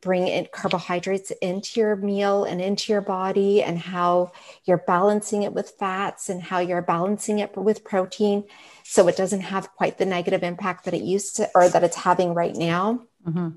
[0.00, 4.32] bring in carbohydrates into your meal and into your body and how
[4.64, 8.42] you're balancing it with fats and how you're balancing it with protein
[8.84, 11.96] so it doesn't have quite the negative impact that it used to or that it's
[11.96, 13.48] having right now mm-hmm.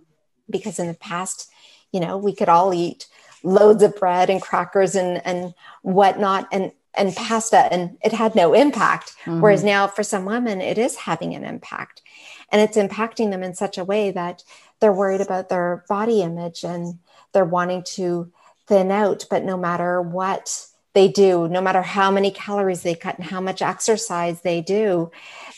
[0.50, 1.52] because in the past
[1.92, 3.08] you know we could all eat
[3.44, 8.54] loads of bread and crackers and and whatnot and and pasta and it had no
[8.54, 9.42] impact mm-hmm.
[9.42, 12.02] whereas now for some women it is having an impact
[12.50, 14.44] and it's impacting them in such a way that
[14.80, 16.98] they're worried about their body image and
[17.34, 18.32] they're wanting to
[18.66, 23.18] thin out but no matter what they do no matter how many calories they cut
[23.18, 25.12] and how much exercise they do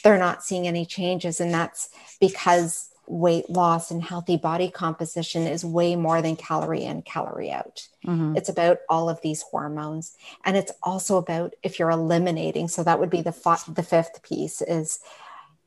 [0.03, 5.65] they're not seeing any changes and that's because weight loss and healthy body composition is
[5.65, 7.87] way more than calorie in, calorie out.
[8.05, 8.37] Mm-hmm.
[8.37, 10.15] It's about all of these hormones.
[10.45, 12.67] And it's also about if you're eliminating.
[12.67, 14.99] So that would be the, f- the fifth piece is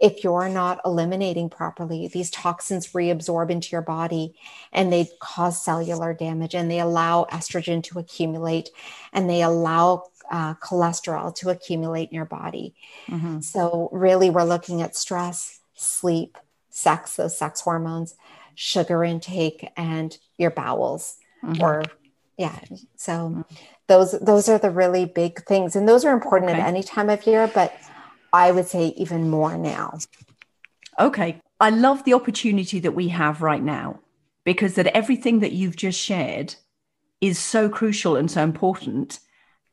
[0.03, 4.35] if you're not eliminating properly, these toxins reabsorb into your body
[4.73, 8.71] and they cause cellular damage and they allow estrogen to accumulate
[9.13, 12.75] and they allow uh, cholesterol to accumulate in your body.
[13.07, 13.41] Mm-hmm.
[13.41, 16.37] So, really, we're looking at stress, sleep,
[16.69, 18.17] sex, those sex hormones,
[18.57, 21.17] sugar intake, and your bowels.
[21.45, 21.63] Mm-hmm.
[21.63, 21.85] Or
[22.37, 22.59] yeah.
[22.97, 23.43] So mm-hmm.
[23.87, 25.77] those those are the really big things.
[25.77, 26.61] And those are important okay.
[26.61, 27.73] at any time of year, but
[28.33, 29.99] I would say even more now.
[30.99, 31.41] Okay.
[31.61, 34.01] I love the opportunity that we have right now
[34.45, 36.57] because that everything that you've just shared
[37.21, 39.21] is so crucial and so important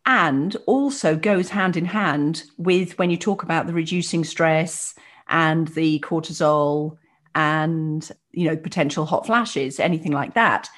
[0.06, 4.94] and also goes hand in hand with when you talk about the reducing stress
[5.28, 6.98] and the cortisol
[7.36, 10.70] and you know potential hot flashes anything like that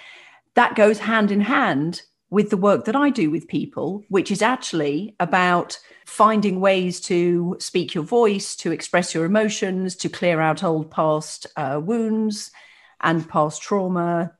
[0.55, 4.41] that goes hand in hand with the work that I do with people, which is
[4.41, 10.63] actually about finding ways to speak your voice, to express your emotions, to clear out
[10.63, 12.49] old past uh, wounds
[13.01, 14.31] and past trauma,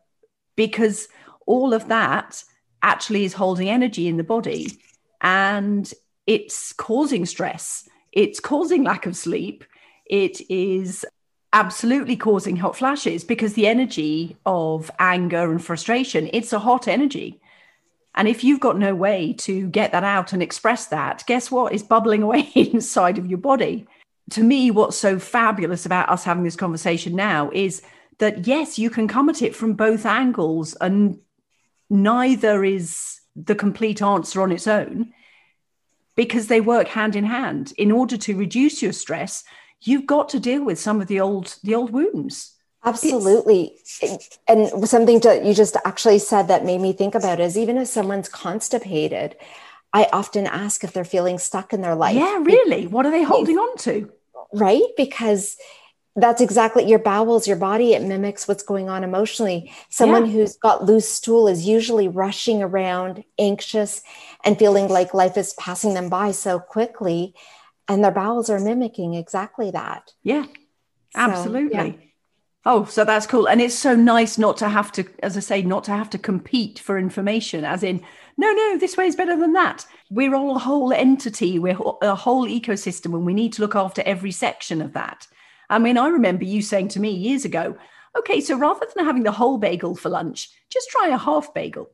[0.55, 1.09] because
[1.45, 2.43] all of that
[2.81, 4.79] actually is holding energy in the body
[5.19, 5.93] and
[6.25, 9.65] it's causing stress, it's causing lack of sleep,
[10.05, 11.05] it is
[11.53, 17.40] absolutely causing hot flashes because the energy of anger and frustration it's a hot energy
[18.15, 21.73] and if you've got no way to get that out and express that guess what
[21.73, 23.87] it's bubbling away inside of your body
[24.29, 27.81] to me what's so fabulous about us having this conversation now is
[28.19, 31.19] that yes you can come at it from both angles and
[31.89, 35.11] neither is the complete answer on its own
[36.15, 37.73] because they work hand in hand.
[37.77, 39.43] In order to reduce your stress,
[39.81, 42.55] you've got to deal with some of the old the old wounds.
[42.83, 43.77] Absolutely.
[44.47, 47.87] And something that you just actually said that made me think about is even if
[47.87, 49.35] someone's constipated,
[49.93, 52.15] I often ask if they're feeling stuck in their life.
[52.15, 52.87] Yeah, really.
[52.87, 54.11] What are they holding on to?
[54.53, 54.81] Right?
[54.97, 55.57] Because
[56.15, 59.71] that's exactly your bowels, your body, it mimics what's going on emotionally.
[59.89, 60.31] Someone Yeah.
[60.33, 64.01] who's got loose stool is usually rushing around, anxious,
[64.43, 67.33] and feeling like life is passing them by so quickly.
[67.87, 70.13] And their bowels are mimicking exactly that.
[70.23, 71.75] Yeah, So, absolutely.
[71.75, 71.93] yeah.
[72.63, 73.47] Oh, so that's cool.
[73.47, 76.19] And it's so nice not to have to, as I say, not to have to
[76.19, 78.03] compete for information, as in,
[78.37, 79.85] no, no, this way is better than that.
[80.11, 84.03] We're all a whole entity, we're a whole ecosystem, and we need to look after
[84.05, 85.27] every section of that.
[85.69, 87.77] I mean, I remember you saying to me years ago,
[88.17, 91.89] okay, so rather than having the whole bagel for lunch, just try a half bagel.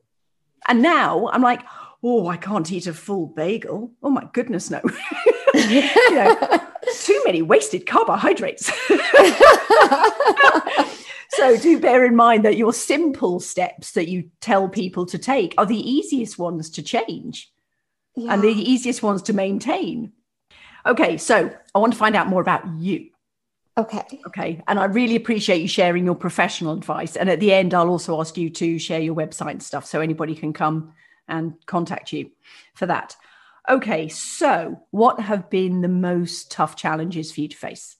[0.66, 1.62] And now I'm like,
[2.02, 3.92] oh, I can't eat a full bagel.
[4.02, 4.80] Oh my goodness, no.
[5.54, 6.60] you know,
[7.08, 8.66] too many wasted carbohydrates.
[11.30, 15.54] so do bear in mind that your simple steps that you tell people to take
[15.56, 17.50] are the easiest ones to change
[18.14, 20.12] and the easiest ones to maintain.
[20.84, 23.08] Okay, so I want to find out more about you.
[23.78, 24.20] okay.
[24.26, 24.62] Okay.
[24.68, 27.16] And I really appreciate you sharing your professional advice.
[27.16, 30.00] And at the end, I'll also ask you to share your website and stuff so
[30.02, 30.92] anybody can come
[31.26, 32.32] and contact you
[32.74, 33.16] for that.
[33.68, 34.08] Okay.
[34.08, 37.96] So, what have been the most tough challenges for you to face?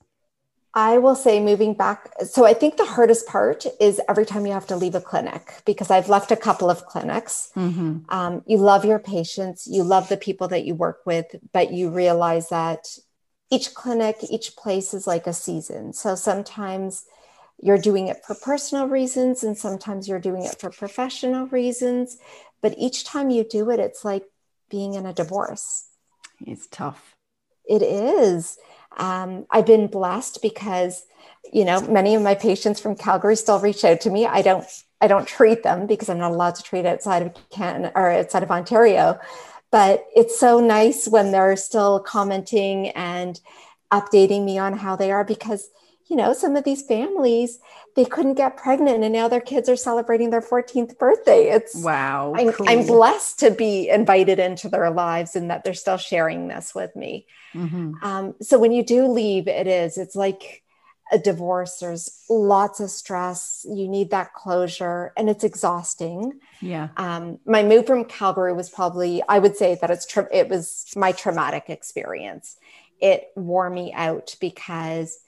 [0.75, 2.13] I will say moving back.
[2.25, 5.55] So I think the hardest part is every time you have to leave a clinic
[5.65, 7.51] because I've left a couple of clinics.
[7.57, 8.01] Mm-hmm.
[8.11, 11.91] Um, you love your patients, you love the people that you work with, but you
[11.91, 12.87] realize that
[13.51, 15.95] each clinic, each place is like a season.
[15.95, 17.07] So sometimes
[17.61, 22.19] you're doing it for personal reasons and sometimes you're doing it for professional reasons.
[22.61, 24.25] But each time you do it, it's like
[24.71, 25.87] being in a divorce.
[26.41, 27.15] It's tough.
[27.69, 28.59] It is.
[28.97, 31.05] Um, I've been blessed because,
[31.53, 34.27] you know, many of my patients from Calgary still reach out to me.
[34.27, 34.65] I don't,
[35.01, 38.43] I don't treat them because I'm not allowed to treat outside of Canada or outside
[38.43, 39.19] of Ontario.
[39.71, 43.39] But it's so nice when they're still commenting and
[43.93, 45.69] updating me on how they are because,
[46.09, 47.59] you know, some of these families
[47.99, 51.49] they couldn't get pregnant and now their kids are celebrating their 14th birthday.
[51.51, 52.33] It's Wow.
[52.37, 52.69] I'm, cool.
[52.69, 56.95] I'm blessed to be invited into their lives and that they're still sharing this with
[56.95, 57.27] me.
[57.55, 57.95] Mhm.
[58.01, 60.63] Um, so when you do leave, it is, it's like
[61.11, 61.79] a divorce.
[61.79, 63.67] There's lots of stress.
[63.69, 66.39] You need that closure and it's exhausting.
[66.61, 66.91] Yeah.
[66.97, 70.87] Um, my move from Calgary was probably, I would say that it's, tra- it was
[70.95, 72.57] my traumatic experience.
[73.01, 75.19] It wore me out because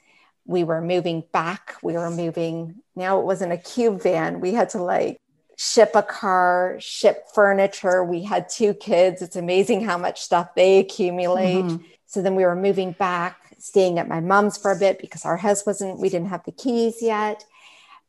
[0.50, 1.76] we were moving back.
[1.80, 4.40] We were moving, now it wasn't a cube van.
[4.40, 5.16] We had to like
[5.56, 8.02] ship a car, ship furniture.
[8.02, 9.22] We had two kids.
[9.22, 11.66] It's amazing how much stuff they accumulate.
[11.66, 11.84] Mhm.
[12.06, 15.36] So then we were moving back, staying at my mom's for a bit because our
[15.36, 17.44] house wasn't, we didn't have the keys yet.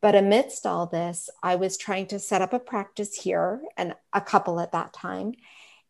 [0.02, 4.22] But amidst all this, I was trying to set up a practice here and a
[4.22, 5.36] couple at that time.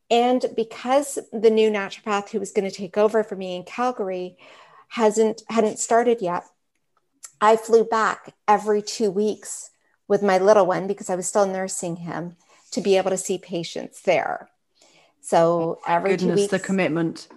[0.09, 4.35] And because the new naturopath who was going to take over for me in Calgary
[4.91, 6.43] hasn't hadn't started yet,
[7.39, 9.71] I flew back every two weeks
[10.07, 12.35] with my little one because I was still nursing him
[12.71, 14.49] to be able to see patients there.
[15.21, 17.27] So every two weeks, the commitment.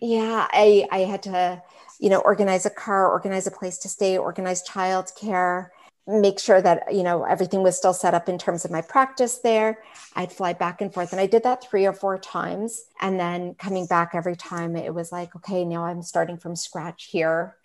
[0.00, 1.62] yeah i i had to
[1.98, 5.68] you know organize a car organize a place to stay organize childcare
[6.06, 9.38] make sure that you know everything was still set up in terms of my practice
[9.38, 9.78] there
[10.16, 13.54] i'd fly back and forth and i did that three or four times and then
[13.54, 17.56] coming back every time it was like okay now i'm starting from scratch here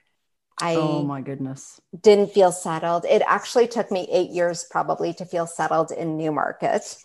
[0.60, 1.80] i Oh my goodness.
[2.02, 6.97] didn't feel settled it actually took me eight years probably to feel settled in newmarket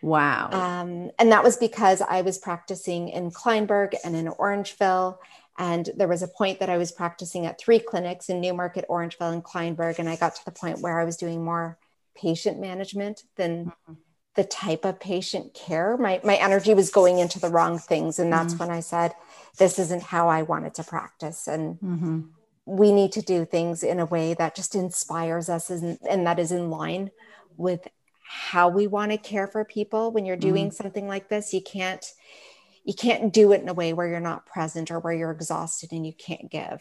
[0.00, 0.50] Wow.
[0.50, 5.18] um, and that was because I was practicing in Kleinburg and in Orangeville.
[5.58, 9.32] And there was a point that I was practicing at three clinics in Newmarket, Orangeville,
[9.32, 9.98] and Kleinburg.
[9.98, 11.78] And I got to the point where I was doing more
[12.14, 13.94] patient management than mm-hmm.
[14.36, 15.96] the type of patient care.
[15.96, 18.20] My, my energy was going into the wrong things.
[18.20, 18.64] And that's mm-hmm.
[18.64, 19.14] when I said,
[19.58, 21.48] this isn't how I wanted to practice.
[21.48, 22.20] And hmm
[22.68, 26.38] we need to do things in a way that just inspires us and, and that
[26.38, 27.10] is in line
[27.56, 27.88] with
[28.22, 30.82] how we want to care for people when you're doing mm-hmm.
[30.82, 32.12] something like this you can't
[32.84, 35.92] you can't do it in a way where you're not present or where you're exhausted
[35.92, 36.80] and you can't give.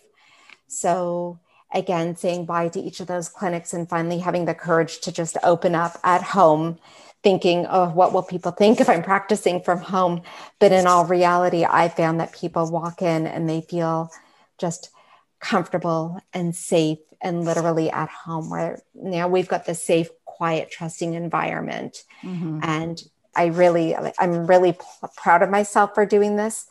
[0.67, 1.39] So
[1.73, 5.37] again saying bye to each of those clinics and finally having the courage to just
[5.43, 6.79] open up at home
[7.23, 10.21] thinking oh what will people think if i'm practicing from home?
[10.59, 14.11] But in all reality i found that people walk in and they feel
[14.57, 14.91] just
[15.39, 21.15] comfortable and safe and literally at home where now we've got the safe quiet trusting
[21.15, 22.03] environment.
[22.21, 23.01] Hmm and
[23.37, 24.77] I really, I'm really
[25.15, 26.65] proud of myself for doing this.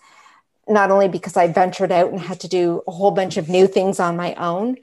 [0.69, 3.69] Not only because I ventured out and had to do a whole bunch of new
[3.69, 4.77] things on my own,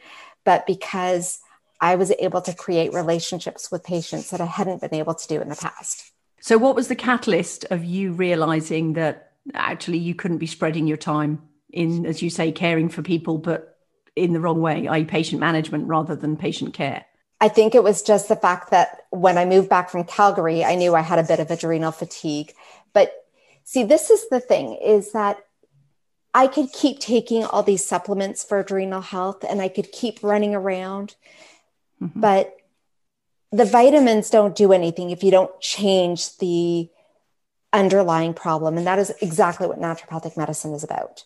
[0.45, 1.39] but because
[1.81, 5.41] I was able to create relationships with patients that I hadn't been able to do
[5.41, 6.11] in the past.
[6.39, 10.97] So, what was the catalyst of you realizing that actually you couldn't be spreading your
[10.97, 13.77] time in, as you say, caring for people, but
[14.15, 17.05] in the wrong way, i.e., patient management rather than patient care?
[17.44, 20.76] I think it was just the fact that when I moved back from Calgary, I
[20.76, 22.54] knew I had a bit of adrenal fatigue.
[22.94, 23.12] But
[23.66, 25.44] see, this is the thing is that
[26.34, 30.56] I could keep taking all these supplements for adrenal health and I could keep running
[30.56, 31.16] around.
[32.02, 32.22] Mm-hmm.
[32.22, 32.56] But
[33.52, 36.89] the vitamins don't do anything if you don't change the
[37.74, 38.78] underlying problem.
[38.78, 41.26] And that is exactly what naturopathic medicine is about.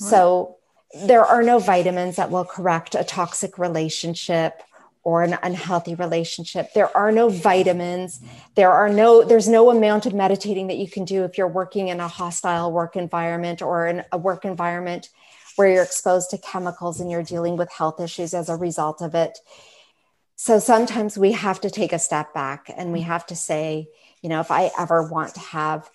[0.00, 0.08] Right.
[0.08, 0.56] So
[1.04, 4.62] there are no vitamins that will correct a toxic relationship
[5.08, 6.74] or an unhealthy relationship.
[6.74, 8.20] There are no vitamins.
[8.56, 11.88] There are no, there's no amount of meditating that you can do if you're working
[11.88, 15.08] in a hostile work environment or in a work environment
[15.56, 19.14] where you're exposed to chemicals and you're dealing with health issues as a result of
[19.14, 19.38] it.
[20.36, 23.88] So sometimes we have to take a step back and we have to say,
[24.20, 25.88] you know, if I ever want to have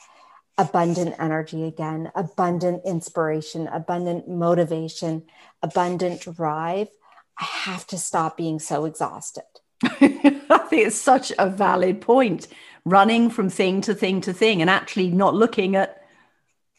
[0.57, 5.25] abundant energy again, abundant inspiration, abundant motivation,
[5.61, 6.87] abundant drive,
[7.39, 9.43] I have to stop being so exhausted.
[9.83, 9.97] I
[10.69, 12.47] think it's such a valid point.
[12.85, 16.03] Running from thing to thing to thing and actually not looking at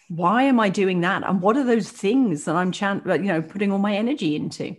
[0.08, 1.22] why am I doing that?
[1.26, 4.76] And what are those things that I'm chant, you know, putting all my energy into?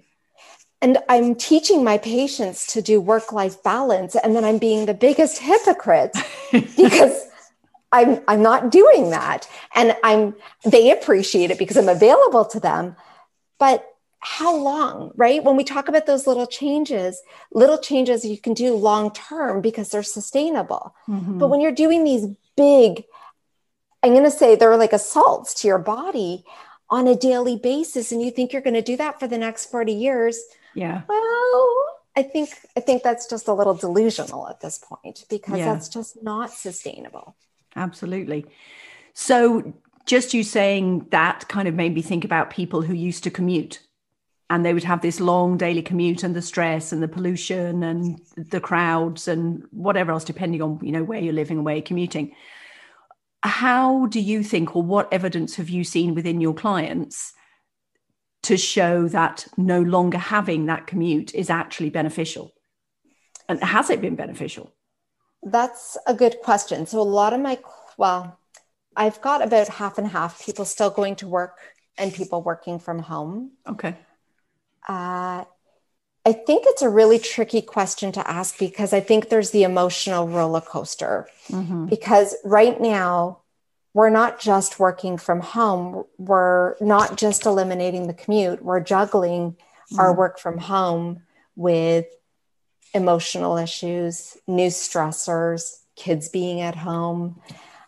[0.81, 4.15] And I'm teaching my patients to do work life balance.
[4.15, 6.15] And then I'm being the biggest hypocrite
[6.51, 7.27] because
[7.91, 9.49] I'm, I'm not doing that.
[9.73, 12.95] And I'm, they appreciate it because I'm available to them.
[13.57, 13.94] But
[14.25, 15.43] how long, right?
[15.43, 17.21] When we talk about those little changes,
[17.53, 20.95] little changes you can do long term because they're sustainable.
[21.07, 21.37] Mm-hmm.
[21.37, 22.25] But when you're doing these
[22.57, 23.03] big,
[24.01, 26.43] I'm going to say they're like assaults to your body
[26.89, 29.67] on a daily basis, and you think you're going to do that for the next
[29.67, 30.41] 40 years.
[30.73, 31.03] Yeah.
[31.07, 35.71] Well, I think I think that's just a little delusional at this point because yeah.
[35.71, 37.35] that's just not sustainable.
[37.75, 38.47] Absolutely.
[39.13, 39.73] So
[40.07, 43.81] just you saying that kind of made me think about people who used to commute
[44.49, 48.19] and they would have this long daily commute and the stress and the pollution and
[48.35, 51.81] the crowds and whatever else depending on you know where you're living and where you're
[51.81, 52.33] commuting.
[53.43, 57.33] How do you think or what evidence have you seen within your clients
[58.43, 62.51] to show that no longer having that commute is actually beneficial?
[63.49, 64.71] And has it been beneficial?
[65.43, 66.85] That's a good question.
[66.85, 67.59] So a lot of my
[67.97, 68.39] well
[68.97, 71.57] i've got about half and half people still going to work
[71.97, 73.51] and people working from home.
[73.67, 73.95] Okay
[74.87, 75.45] uh,
[76.27, 80.27] I think it's a really tricky question to ask because I think there's the emotional
[80.27, 81.27] roller coaster.
[81.49, 81.85] Mm-hmm.
[81.85, 83.41] Because right now,
[83.93, 89.99] we're not just working from home, we're not just eliminating the commute, we're juggling mm-hmm.
[89.99, 91.21] our work from home
[91.55, 92.05] with
[92.93, 97.39] emotional issues, new stressors, kids being at home.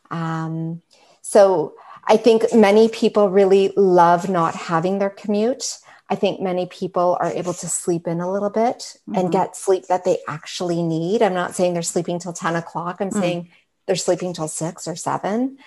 [0.10, 0.82] Um,
[1.22, 1.74] so
[2.06, 5.78] I think many people really love not having their commute.
[6.10, 9.16] I think many people are able to sleep in a little bit mm-hmm.
[9.16, 11.22] and get sleep that they actually need.
[11.22, 13.20] I'm not saying they're sleeping till 10 o'clock, I'm mm.
[13.20, 13.49] saying
[13.86, 15.58] they're sleeping till six or seven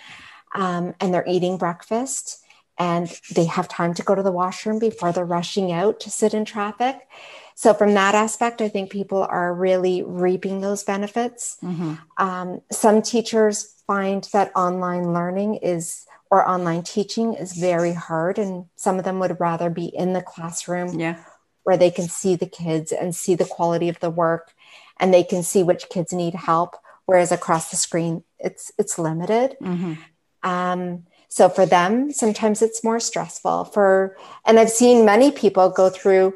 [0.55, 2.43] um, and they're eating breakfast
[2.78, 6.32] and they have time to go to the washroom before they're rushing out to sit
[6.32, 7.07] in traffic.
[7.55, 11.59] So, from that aspect, I think people are really reaping those benefits.
[11.62, 11.95] Mm-hmm.
[12.16, 18.66] Um, some teachers find that online learning is or online teaching is very hard and
[18.76, 21.18] some of them would rather be in the classroom yeah.
[21.64, 24.53] where they can see the kids and see the quality of the work
[24.99, 26.76] and they can see which kids need help
[27.07, 29.95] whereas across the screen it's it's limited mm-hmm.
[30.49, 35.91] um, so for them sometimes it's more stressful for and i've seen many people go
[35.91, 36.35] through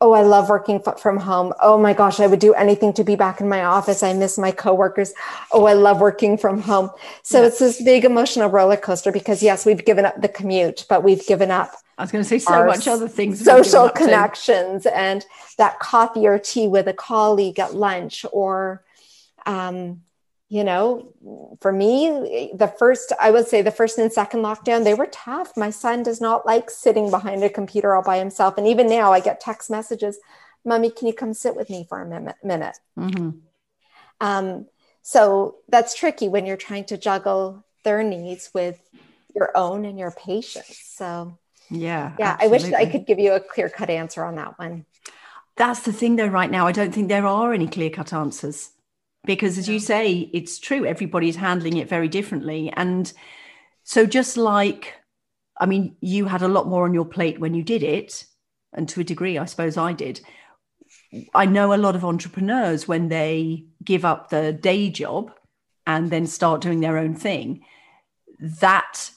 [0.00, 1.52] oh, I love working from home.
[1.60, 4.02] Oh my gosh, I would do anything to be back in my office.
[4.02, 5.12] I miss my coworkers.
[5.52, 6.90] Oh, I love working from home.
[7.22, 7.48] So yeah.
[7.48, 11.26] it's this big emotional roller coaster because yes, we've given up the commute, but we've
[11.26, 11.72] given up.
[11.98, 13.44] I was going to say so much other things.
[13.44, 14.96] Social connections to.
[14.96, 15.24] and
[15.58, 18.82] that coffee or tea with a colleague at lunch or,
[19.44, 20.00] um,
[20.50, 21.14] you know,
[21.62, 25.56] for me, the first, I would say the first and second lockdown, they were tough.
[25.56, 28.58] My son does not like sitting behind a computer all by himself.
[28.58, 30.18] And even now, I get text messages
[30.64, 32.76] Mommy, can you come sit with me for a minute?
[32.98, 33.30] Mm-hmm.
[34.20, 34.66] Um,
[35.02, 38.78] so that's tricky when you're trying to juggle their needs with
[39.34, 40.78] your own and your patients.
[40.84, 41.38] So,
[41.70, 42.12] yeah.
[42.18, 42.36] Yeah.
[42.38, 42.74] Absolutely.
[42.74, 44.84] I wish I could give you a clear cut answer on that one.
[45.56, 46.66] That's the thing, though, right now.
[46.66, 48.70] I don't think there are any clear cut answers
[49.24, 52.72] because as you say it's true everybody's handling it very differently.
[52.76, 53.12] And
[53.82, 54.94] so just like
[55.58, 58.24] i mean you had a lot more on your plate when you did it
[58.72, 60.20] and to a degree i suppose i did.
[61.34, 65.32] I know a lot of entrepreneurs when they give up the day job
[65.86, 67.64] and then start doing their own thing.
[68.38, 69.10] That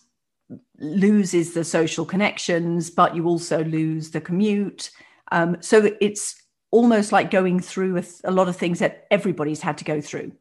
[0.79, 4.91] loses the social connections but you also lose the commute.
[5.31, 6.42] Um, so it's
[6.73, 10.31] almost like going through a, a lot of things that everybody's had to go through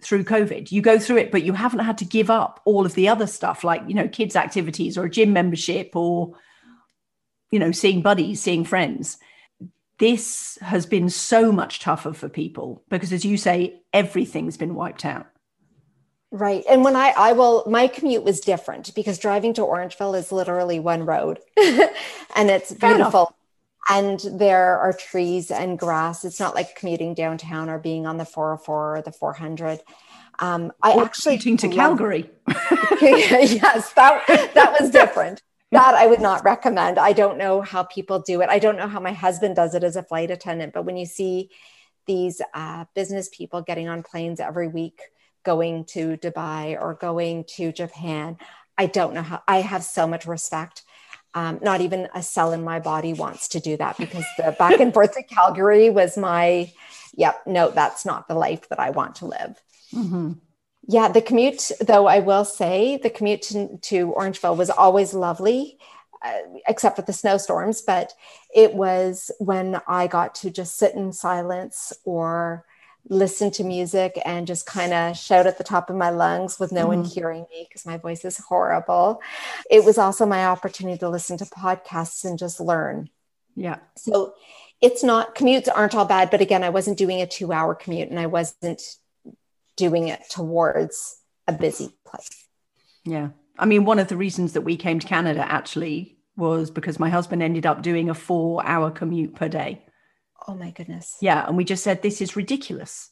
[0.00, 0.70] through COVID.
[0.70, 3.26] You go through it, but you haven't had to give up all of the other
[3.26, 6.36] stuff like, you know, kids' activities or a gym membership or,
[7.50, 9.18] you know, seeing buddies, seeing friends.
[9.98, 15.04] This has been so much tougher for people because, as you say, everything's been wiped
[15.04, 15.26] out.
[16.30, 16.64] Right.
[16.70, 20.78] And when I, I will, my commute was different because driving to Orangeville is literally
[20.78, 23.34] one road and it's beautiful
[23.88, 26.24] and there are trees and grass.
[26.24, 29.80] It's not like commuting downtown or being on the 404 or the 400.
[30.38, 32.30] Um, I or actually commuting to Calgary.
[32.48, 35.42] yes, that that was different.
[35.72, 36.98] That I would not recommend.
[36.98, 38.48] I don't know how people do it.
[38.48, 40.72] I don't know how my husband does it as a flight attendant.
[40.72, 41.50] But when you see
[42.06, 45.00] these uh, business people getting on planes every week,
[45.44, 48.36] going to Dubai or going to Japan,
[48.76, 49.42] I don't know how.
[49.46, 50.82] I have so much respect
[51.34, 54.80] um, not even a cell in my body wants to do that because the back
[54.80, 56.72] and forth to Calgary was my,
[57.14, 59.62] yep, no, that's not the life that I want to live.
[59.94, 60.32] Mm-hmm.
[60.88, 65.78] Yeah, the commute, though, I will say the commute to, to Orangeville was always lovely,
[66.22, 67.82] uh, except for the snowstorms.
[67.82, 68.12] But
[68.52, 72.64] it was when I got to just sit in silence or
[73.08, 76.72] listen to music and just kind of shout at the top of my lungs with
[76.72, 77.00] no mm-hmm.
[77.00, 79.20] one hearing me because my voice is horrible.
[79.70, 83.10] It was also my opportunity to listen to podcasts and just learn.
[83.56, 83.78] Yeah.
[83.96, 84.34] So
[84.80, 88.10] it's not commutes aren't all bad, but again, I wasn't doing a two hour commute
[88.10, 88.82] and I wasn't
[89.76, 92.46] doing it towards a busy place.
[93.04, 93.30] Yeah.
[93.58, 97.10] I mean, one of the reasons that we came to Canada actually was because my
[97.10, 99.84] husband ended up doing a four hour commute per day.
[100.50, 101.16] Oh my goodness.
[101.20, 101.46] Yeah.
[101.46, 103.10] And we just said, this is ridiculous.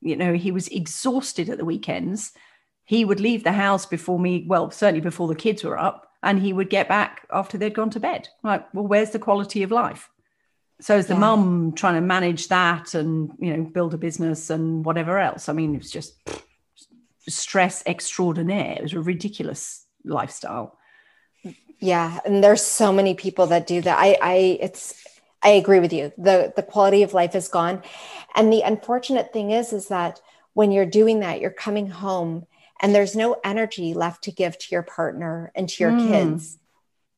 [0.00, 2.30] You know, he was exhausted at the weekends.
[2.84, 6.38] He would leave the house before me, well, certainly before the kids were up, and
[6.38, 8.28] he would get back after they'd gone to bed.
[8.44, 10.08] Like, well, where's the quality of life?
[10.80, 11.20] So as the yeah.
[11.20, 15.52] mum trying to manage that and, you know, build a business and whatever else, I
[15.52, 16.14] mean, it was just
[17.28, 18.76] stress extraordinaire.
[18.78, 20.78] It was a ridiculous lifestyle.
[21.80, 22.20] Yeah.
[22.24, 23.98] And there's so many people that do that.
[23.98, 25.04] I, I, it's,
[25.42, 26.12] I agree with you.
[26.16, 27.82] The the quality of life is gone.
[28.34, 30.20] And the unfortunate thing is is that
[30.54, 32.46] when you're doing that, you're coming home
[32.80, 36.08] and there's no energy left to give to your partner and to your mm.
[36.08, 36.58] kids.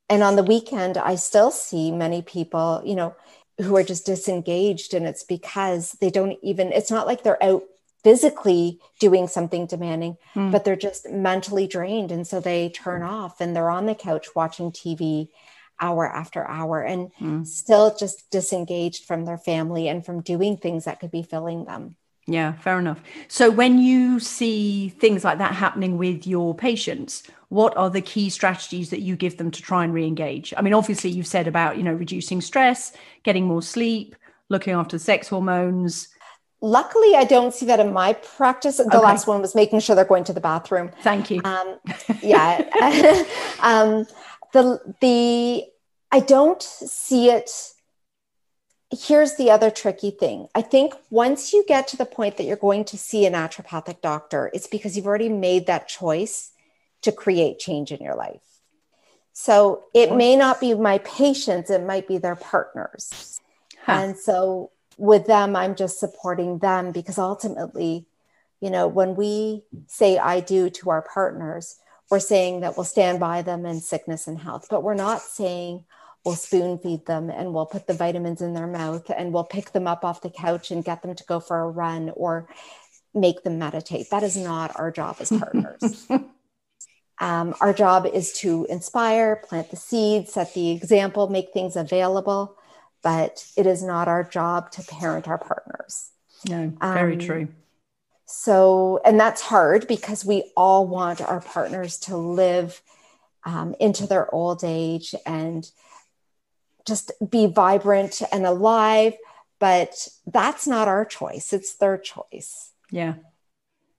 [0.08, 3.14] And on the weekend, I still see many people, you know,
[3.58, 7.62] who are just disengaged and it's because they don't even it's not like they're out
[8.02, 10.50] physically doing something demanding, mm.
[10.52, 14.28] but they're just mentally drained and so they turn off and they're on the couch
[14.34, 15.28] watching TV
[15.80, 17.46] hour after hour and mm.
[17.46, 21.96] still just disengaged from their family and from doing things that could be filling them.
[22.26, 23.02] Yeah, fair enough.
[23.28, 28.30] So when you see things like that happening with your patients, what are the key
[28.30, 30.54] strategies that you give them to try and re-engage?
[30.56, 32.92] I mean, obviously you've said about, you know, reducing stress,
[33.24, 34.16] getting more sleep,
[34.48, 36.08] looking after sex hormones.
[36.62, 38.78] Luckily, I don't see that in my practice.
[38.78, 38.98] The okay.
[38.98, 40.92] last one was making sure they're going to the bathroom.
[41.02, 41.42] Thank you.
[41.44, 41.78] Um,
[42.22, 43.24] yeah.
[43.60, 44.06] um,
[44.54, 45.64] the the
[46.10, 47.50] I don't see it.
[48.90, 50.46] Here's the other tricky thing.
[50.54, 54.00] I think once you get to the point that you're going to see a naturopathic
[54.00, 56.52] doctor, it's because you've already made that choice
[57.02, 58.40] to create change in your life.
[59.32, 63.40] So it may not be my patients, it might be their partners.
[63.84, 63.92] Huh.
[63.92, 68.06] And so with them, I'm just supporting them because ultimately,
[68.60, 71.80] you know, when we say I do to our partners,
[72.10, 75.84] we're saying that we'll stand by them in sickness and health, but we're not saying
[76.24, 79.72] we'll spoon feed them and we'll put the vitamins in their mouth and we'll pick
[79.72, 82.48] them up off the couch and get them to go for a run or
[83.14, 84.10] make them meditate.
[84.10, 86.06] That is not our job as partners.
[87.20, 92.56] um, our job is to inspire, plant the seeds, set the example, make things available,
[93.02, 96.10] but it is not our job to parent our partners.
[96.48, 97.48] No, very um, true.
[98.26, 102.80] So, and that's hard because we all want our partners to live
[103.44, 105.68] um, into their old age and
[106.86, 109.14] just be vibrant and alive.
[109.58, 112.72] But that's not our choice; it's their choice.
[112.90, 113.14] Yeah.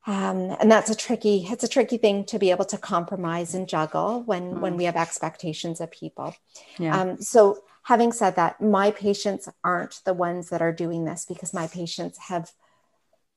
[0.08, 3.68] Um, and that's a tricky it's a tricky thing to be able to compromise and
[3.68, 4.60] juggle when mm.
[4.60, 6.36] when we have expectations of people
[6.78, 7.02] yeah.
[7.02, 11.56] um, so having said that my patients aren't the ones that are doing this because
[11.56, 12.52] my patients have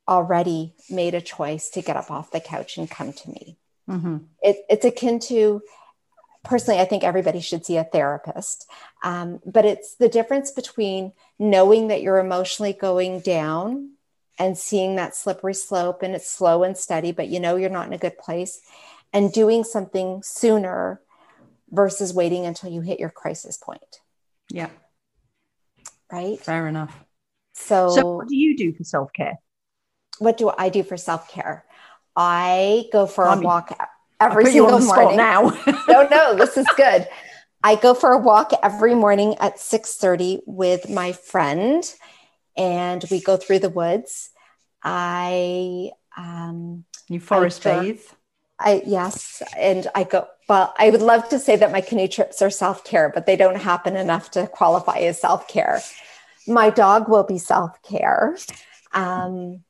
[0.09, 3.59] already made a choice to get up off the couch and come to me.
[3.89, 4.19] Mm-hmm.
[4.43, 5.63] It, it's akin to,
[6.45, 8.67] personally, I think everybody should see a therapist.
[9.05, 13.93] Um, but it's the difference between knowing that you're emotionally going down
[14.39, 17.87] and seeing that slippery slope and it's slow and steady, but you know you're not
[17.87, 18.61] in a good place,
[19.13, 21.01] and doing something sooner
[21.71, 24.01] versus waiting until you hit your crisis point.
[24.51, 24.71] Yeah.
[26.11, 26.39] Right.
[26.41, 26.97] Fair enough.
[27.53, 29.39] So, so what do you do for self care?
[30.19, 31.65] What do I do for self care?
[32.17, 33.77] I go for a walk
[34.21, 35.17] every single morning.
[35.17, 35.43] now.
[35.89, 37.07] no, no, this is good.
[37.63, 41.85] I go for a walk every morning at 6:30 with my friend
[42.57, 44.31] and we go through the woods.
[44.83, 48.01] I um you forest I bathe.
[48.61, 50.27] I yes, and I go.
[50.49, 53.37] Well, I would love to say that my canoe trips are self care, but they
[53.37, 55.81] don't happen enough to qualify as self care.
[56.47, 58.37] My dog will be self care.
[58.93, 59.63] Um,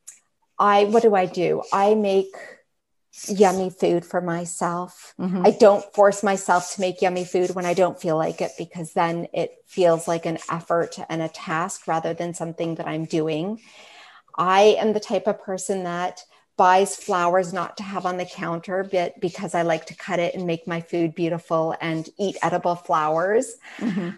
[0.58, 1.62] I what do I do?
[1.72, 2.34] I make
[3.26, 5.14] yummy food for myself.
[5.18, 5.44] Mm-hmm.
[5.44, 8.92] I don't force myself to make yummy food when I don't feel like it because
[8.92, 13.60] then it feels like an effort and a task rather than something that I'm doing.
[14.36, 16.22] I am the type of person that
[16.56, 20.34] buys flowers not to have on the counter, but because I like to cut it
[20.34, 23.54] and make my food beautiful and eat edible flowers.
[23.78, 24.10] Mm-hmm.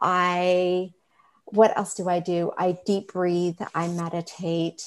[0.00, 0.92] I,
[1.46, 2.52] what else do I do?
[2.56, 4.82] I deep breathe, I meditate.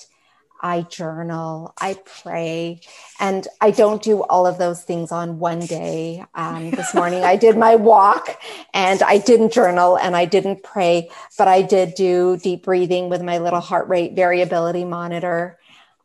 [0.62, 2.82] I journal, I pray,
[3.20, 6.24] and I don't do all of those things on one day.
[6.36, 8.39] Um, this morning, I did my walk
[8.74, 13.22] and I didn't journal and I didn't pray, but I did do deep breathing with
[13.24, 15.57] my little heart rate variability monitor.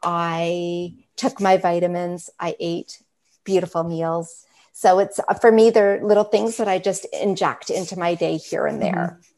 [0.02, 3.02] I took my vitamins, I ate
[3.44, 4.46] beautiful meals.
[4.72, 8.66] So it's for me, they're little things that I just inject into my day here
[8.66, 9.18] and there.
[9.18, 9.35] Mm-hmm.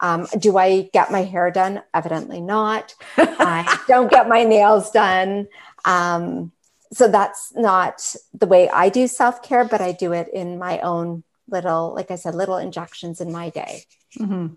[0.00, 1.82] Um, do I get my hair done?
[1.92, 2.94] Evidently not.
[3.16, 5.48] I don't get my nails done.
[5.84, 6.52] Um,
[6.92, 10.80] so that's not the way I do self care, but I do it in my
[10.80, 13.82] own little, like I said, little injections in my day.
[14.18, 14.54] Mm-hmm.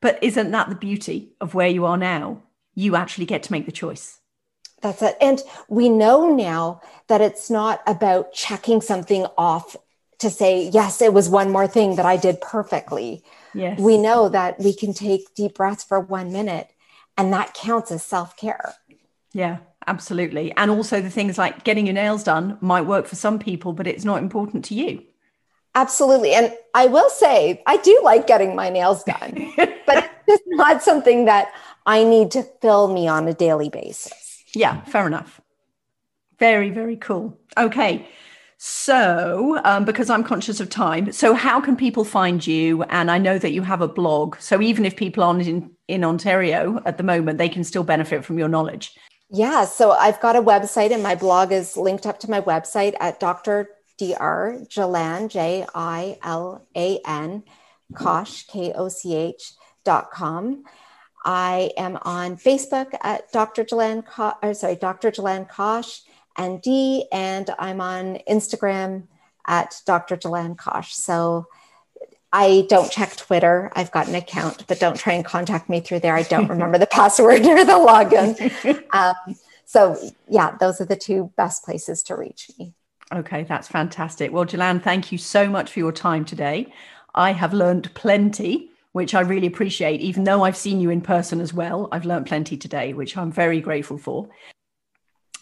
[0.00, 2.42] But isn't that the beauty of where you are now?
[2.74, 4.18] You actually get to make the choice.
[4.82, 5.16] That's it.
[5.20, 9.76] And we know now that it's not about checking something off
[10.18, 13.22] to say, yes, it was one more thing that I did perfectly.
[13.54, 13.78] Yes.
[13.78, 16.70] We know that we can take deep breaths for one minute
[17.16, 18.74] and that counts as self care.
[19.32, 20.52] Yeah, absolutely.
[20.56, 23.86] And also the things like getting your nails done might work for some people, but
[23.86, 25.02] it's not important to you.
[25.74, 26.32] Absolutely.
[26.34, 31.24] And I will say, I do like getting my nails done, but it's not something
[31.24, 31.52] that
[31.86, 34.42] I need to fill me on a daily basis.
[34.54, 35.40] Yeah, fair enough.
[36.38, 37.38] Very, very cool.
[37.56, 38.08] Okay.
[38.66, 42.82] So, um, because I'm conscious of time, so how can people find you?
[42.84, 44.36] And I know that you have a blog.
[44.40, 48.24] So, even if people aren't in, in Ontario at the moment, they can still benefit
[48.24, 48.94] from your knowledge.
[49.28, 49.66] Yeah.
[49.66, 53.20] So, I've got a website, and my blog is linked up to my website at
[53.20, 53.68] Dr.
[53.98, 54.64] Dr.
[54.70, 57.42] Jilan, J I L A N,
[57.94, 59.52] Koch, K O C H
[59.84, 60.64] dot com.
[61.22, 63.62] I am on Facebook at Dr.
[63.62, 65.10] Jilan, Ko- or sorry, Dr.
[65.10, 66.00] Jilan Koch
[66.36, 69.04] and D, and I'm on Instagram
[69.46, 70.16] at Dr.
[70.16, 70.94] Jilan Koch.
[70.94, 71.46] So
[72.32, 73.70] I don't check Twitter.
[73.76, 76.14] I've got an account, but don't try and contact me through there.
[76.14, 78.84] I don't remember the password or the login.
[78.94, 79.96] Um, so
[80.28, 82.74] yeah, those are the two best places to reach me.
[83.12, 84.32] Okay, that's fantastic.
[84.32, 86.72] Well, Jalan, thank you so much for your time today.
[87.14, 90.00] I have learned plenty which I really appreciate.
[90.00, 93.32] Even though I've seen you in person as well, I've learned plenty today, which I'm
[93.32, 94.28] very grateful for.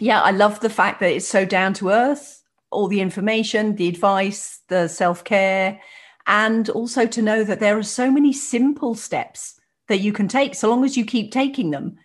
[0.03, 3.89] Yeah, I love the fact that it's so down to earth, all the information, the
[3.89, 5.81] advice, the self care,
[6.27, 10.55] and also to know that there are so many simple steps that you can take,
[10.55, 11.99] so long as you keep taking them,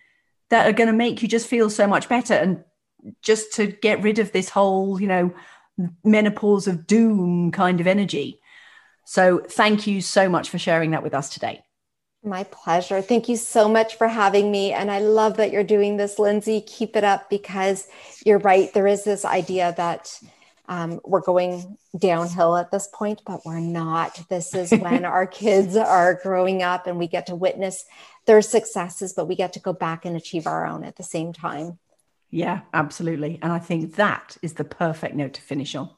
[0.50, 2.34] that are going to make you just feel so much better.
[2.34, 2.62] And
[3.22, 5.34] just to get rid of this whole, you know,
[6.04, 8.40] menopause of doom kind of energy
[9.08, 11.62] so thank you so much for sharing that with us today.
[12.28, 13.00] My pleasure.
[13.00, 14.72] Thank you so much for having me.
[14.72, 16.60] And I love that you're doing this, Lindsay.
[16.60, 17.88] Keep it up because
[18.24, 18.72] you're right.
[18.74, 20.20] There is this idea that
[20.68, 24.20] um, we're going downhill at this point, but we're not.
[24.28, 27.86] This is when our kids are growing up and we get to witness
[28.26, 31.32] their successes, but we get to go back and achieve our own at the same
[31.32, 31.78] time.
[32.30, 33.38] Yeah, absolutely.
[33.40, 35.90] And I think that is the perfect note to finish on.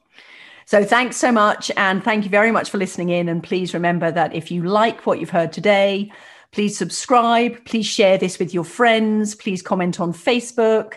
[0.71, 1.69] So thanks so much.
[1.75, 3.27] And thank you very much for listening in.
[3.27, 6.09] And please remember that if you like what you've heard today,
[6.53, 7.65] please subscribe.
[7.65, 9.35] Please share this with your friends.
[9.35, 10.93] Please comment on Facebook.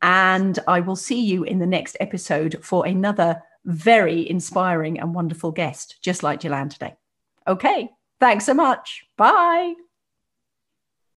[0.00, 5.52] And I will see you in the next episode for another very inspiring and wonderful
[5.52, 6.94] guest, just like Jilan today.
[7.46, 7.90] Okay.
[8.20, 9.04] Thanks so much.
[9.18, 9.74] Bye.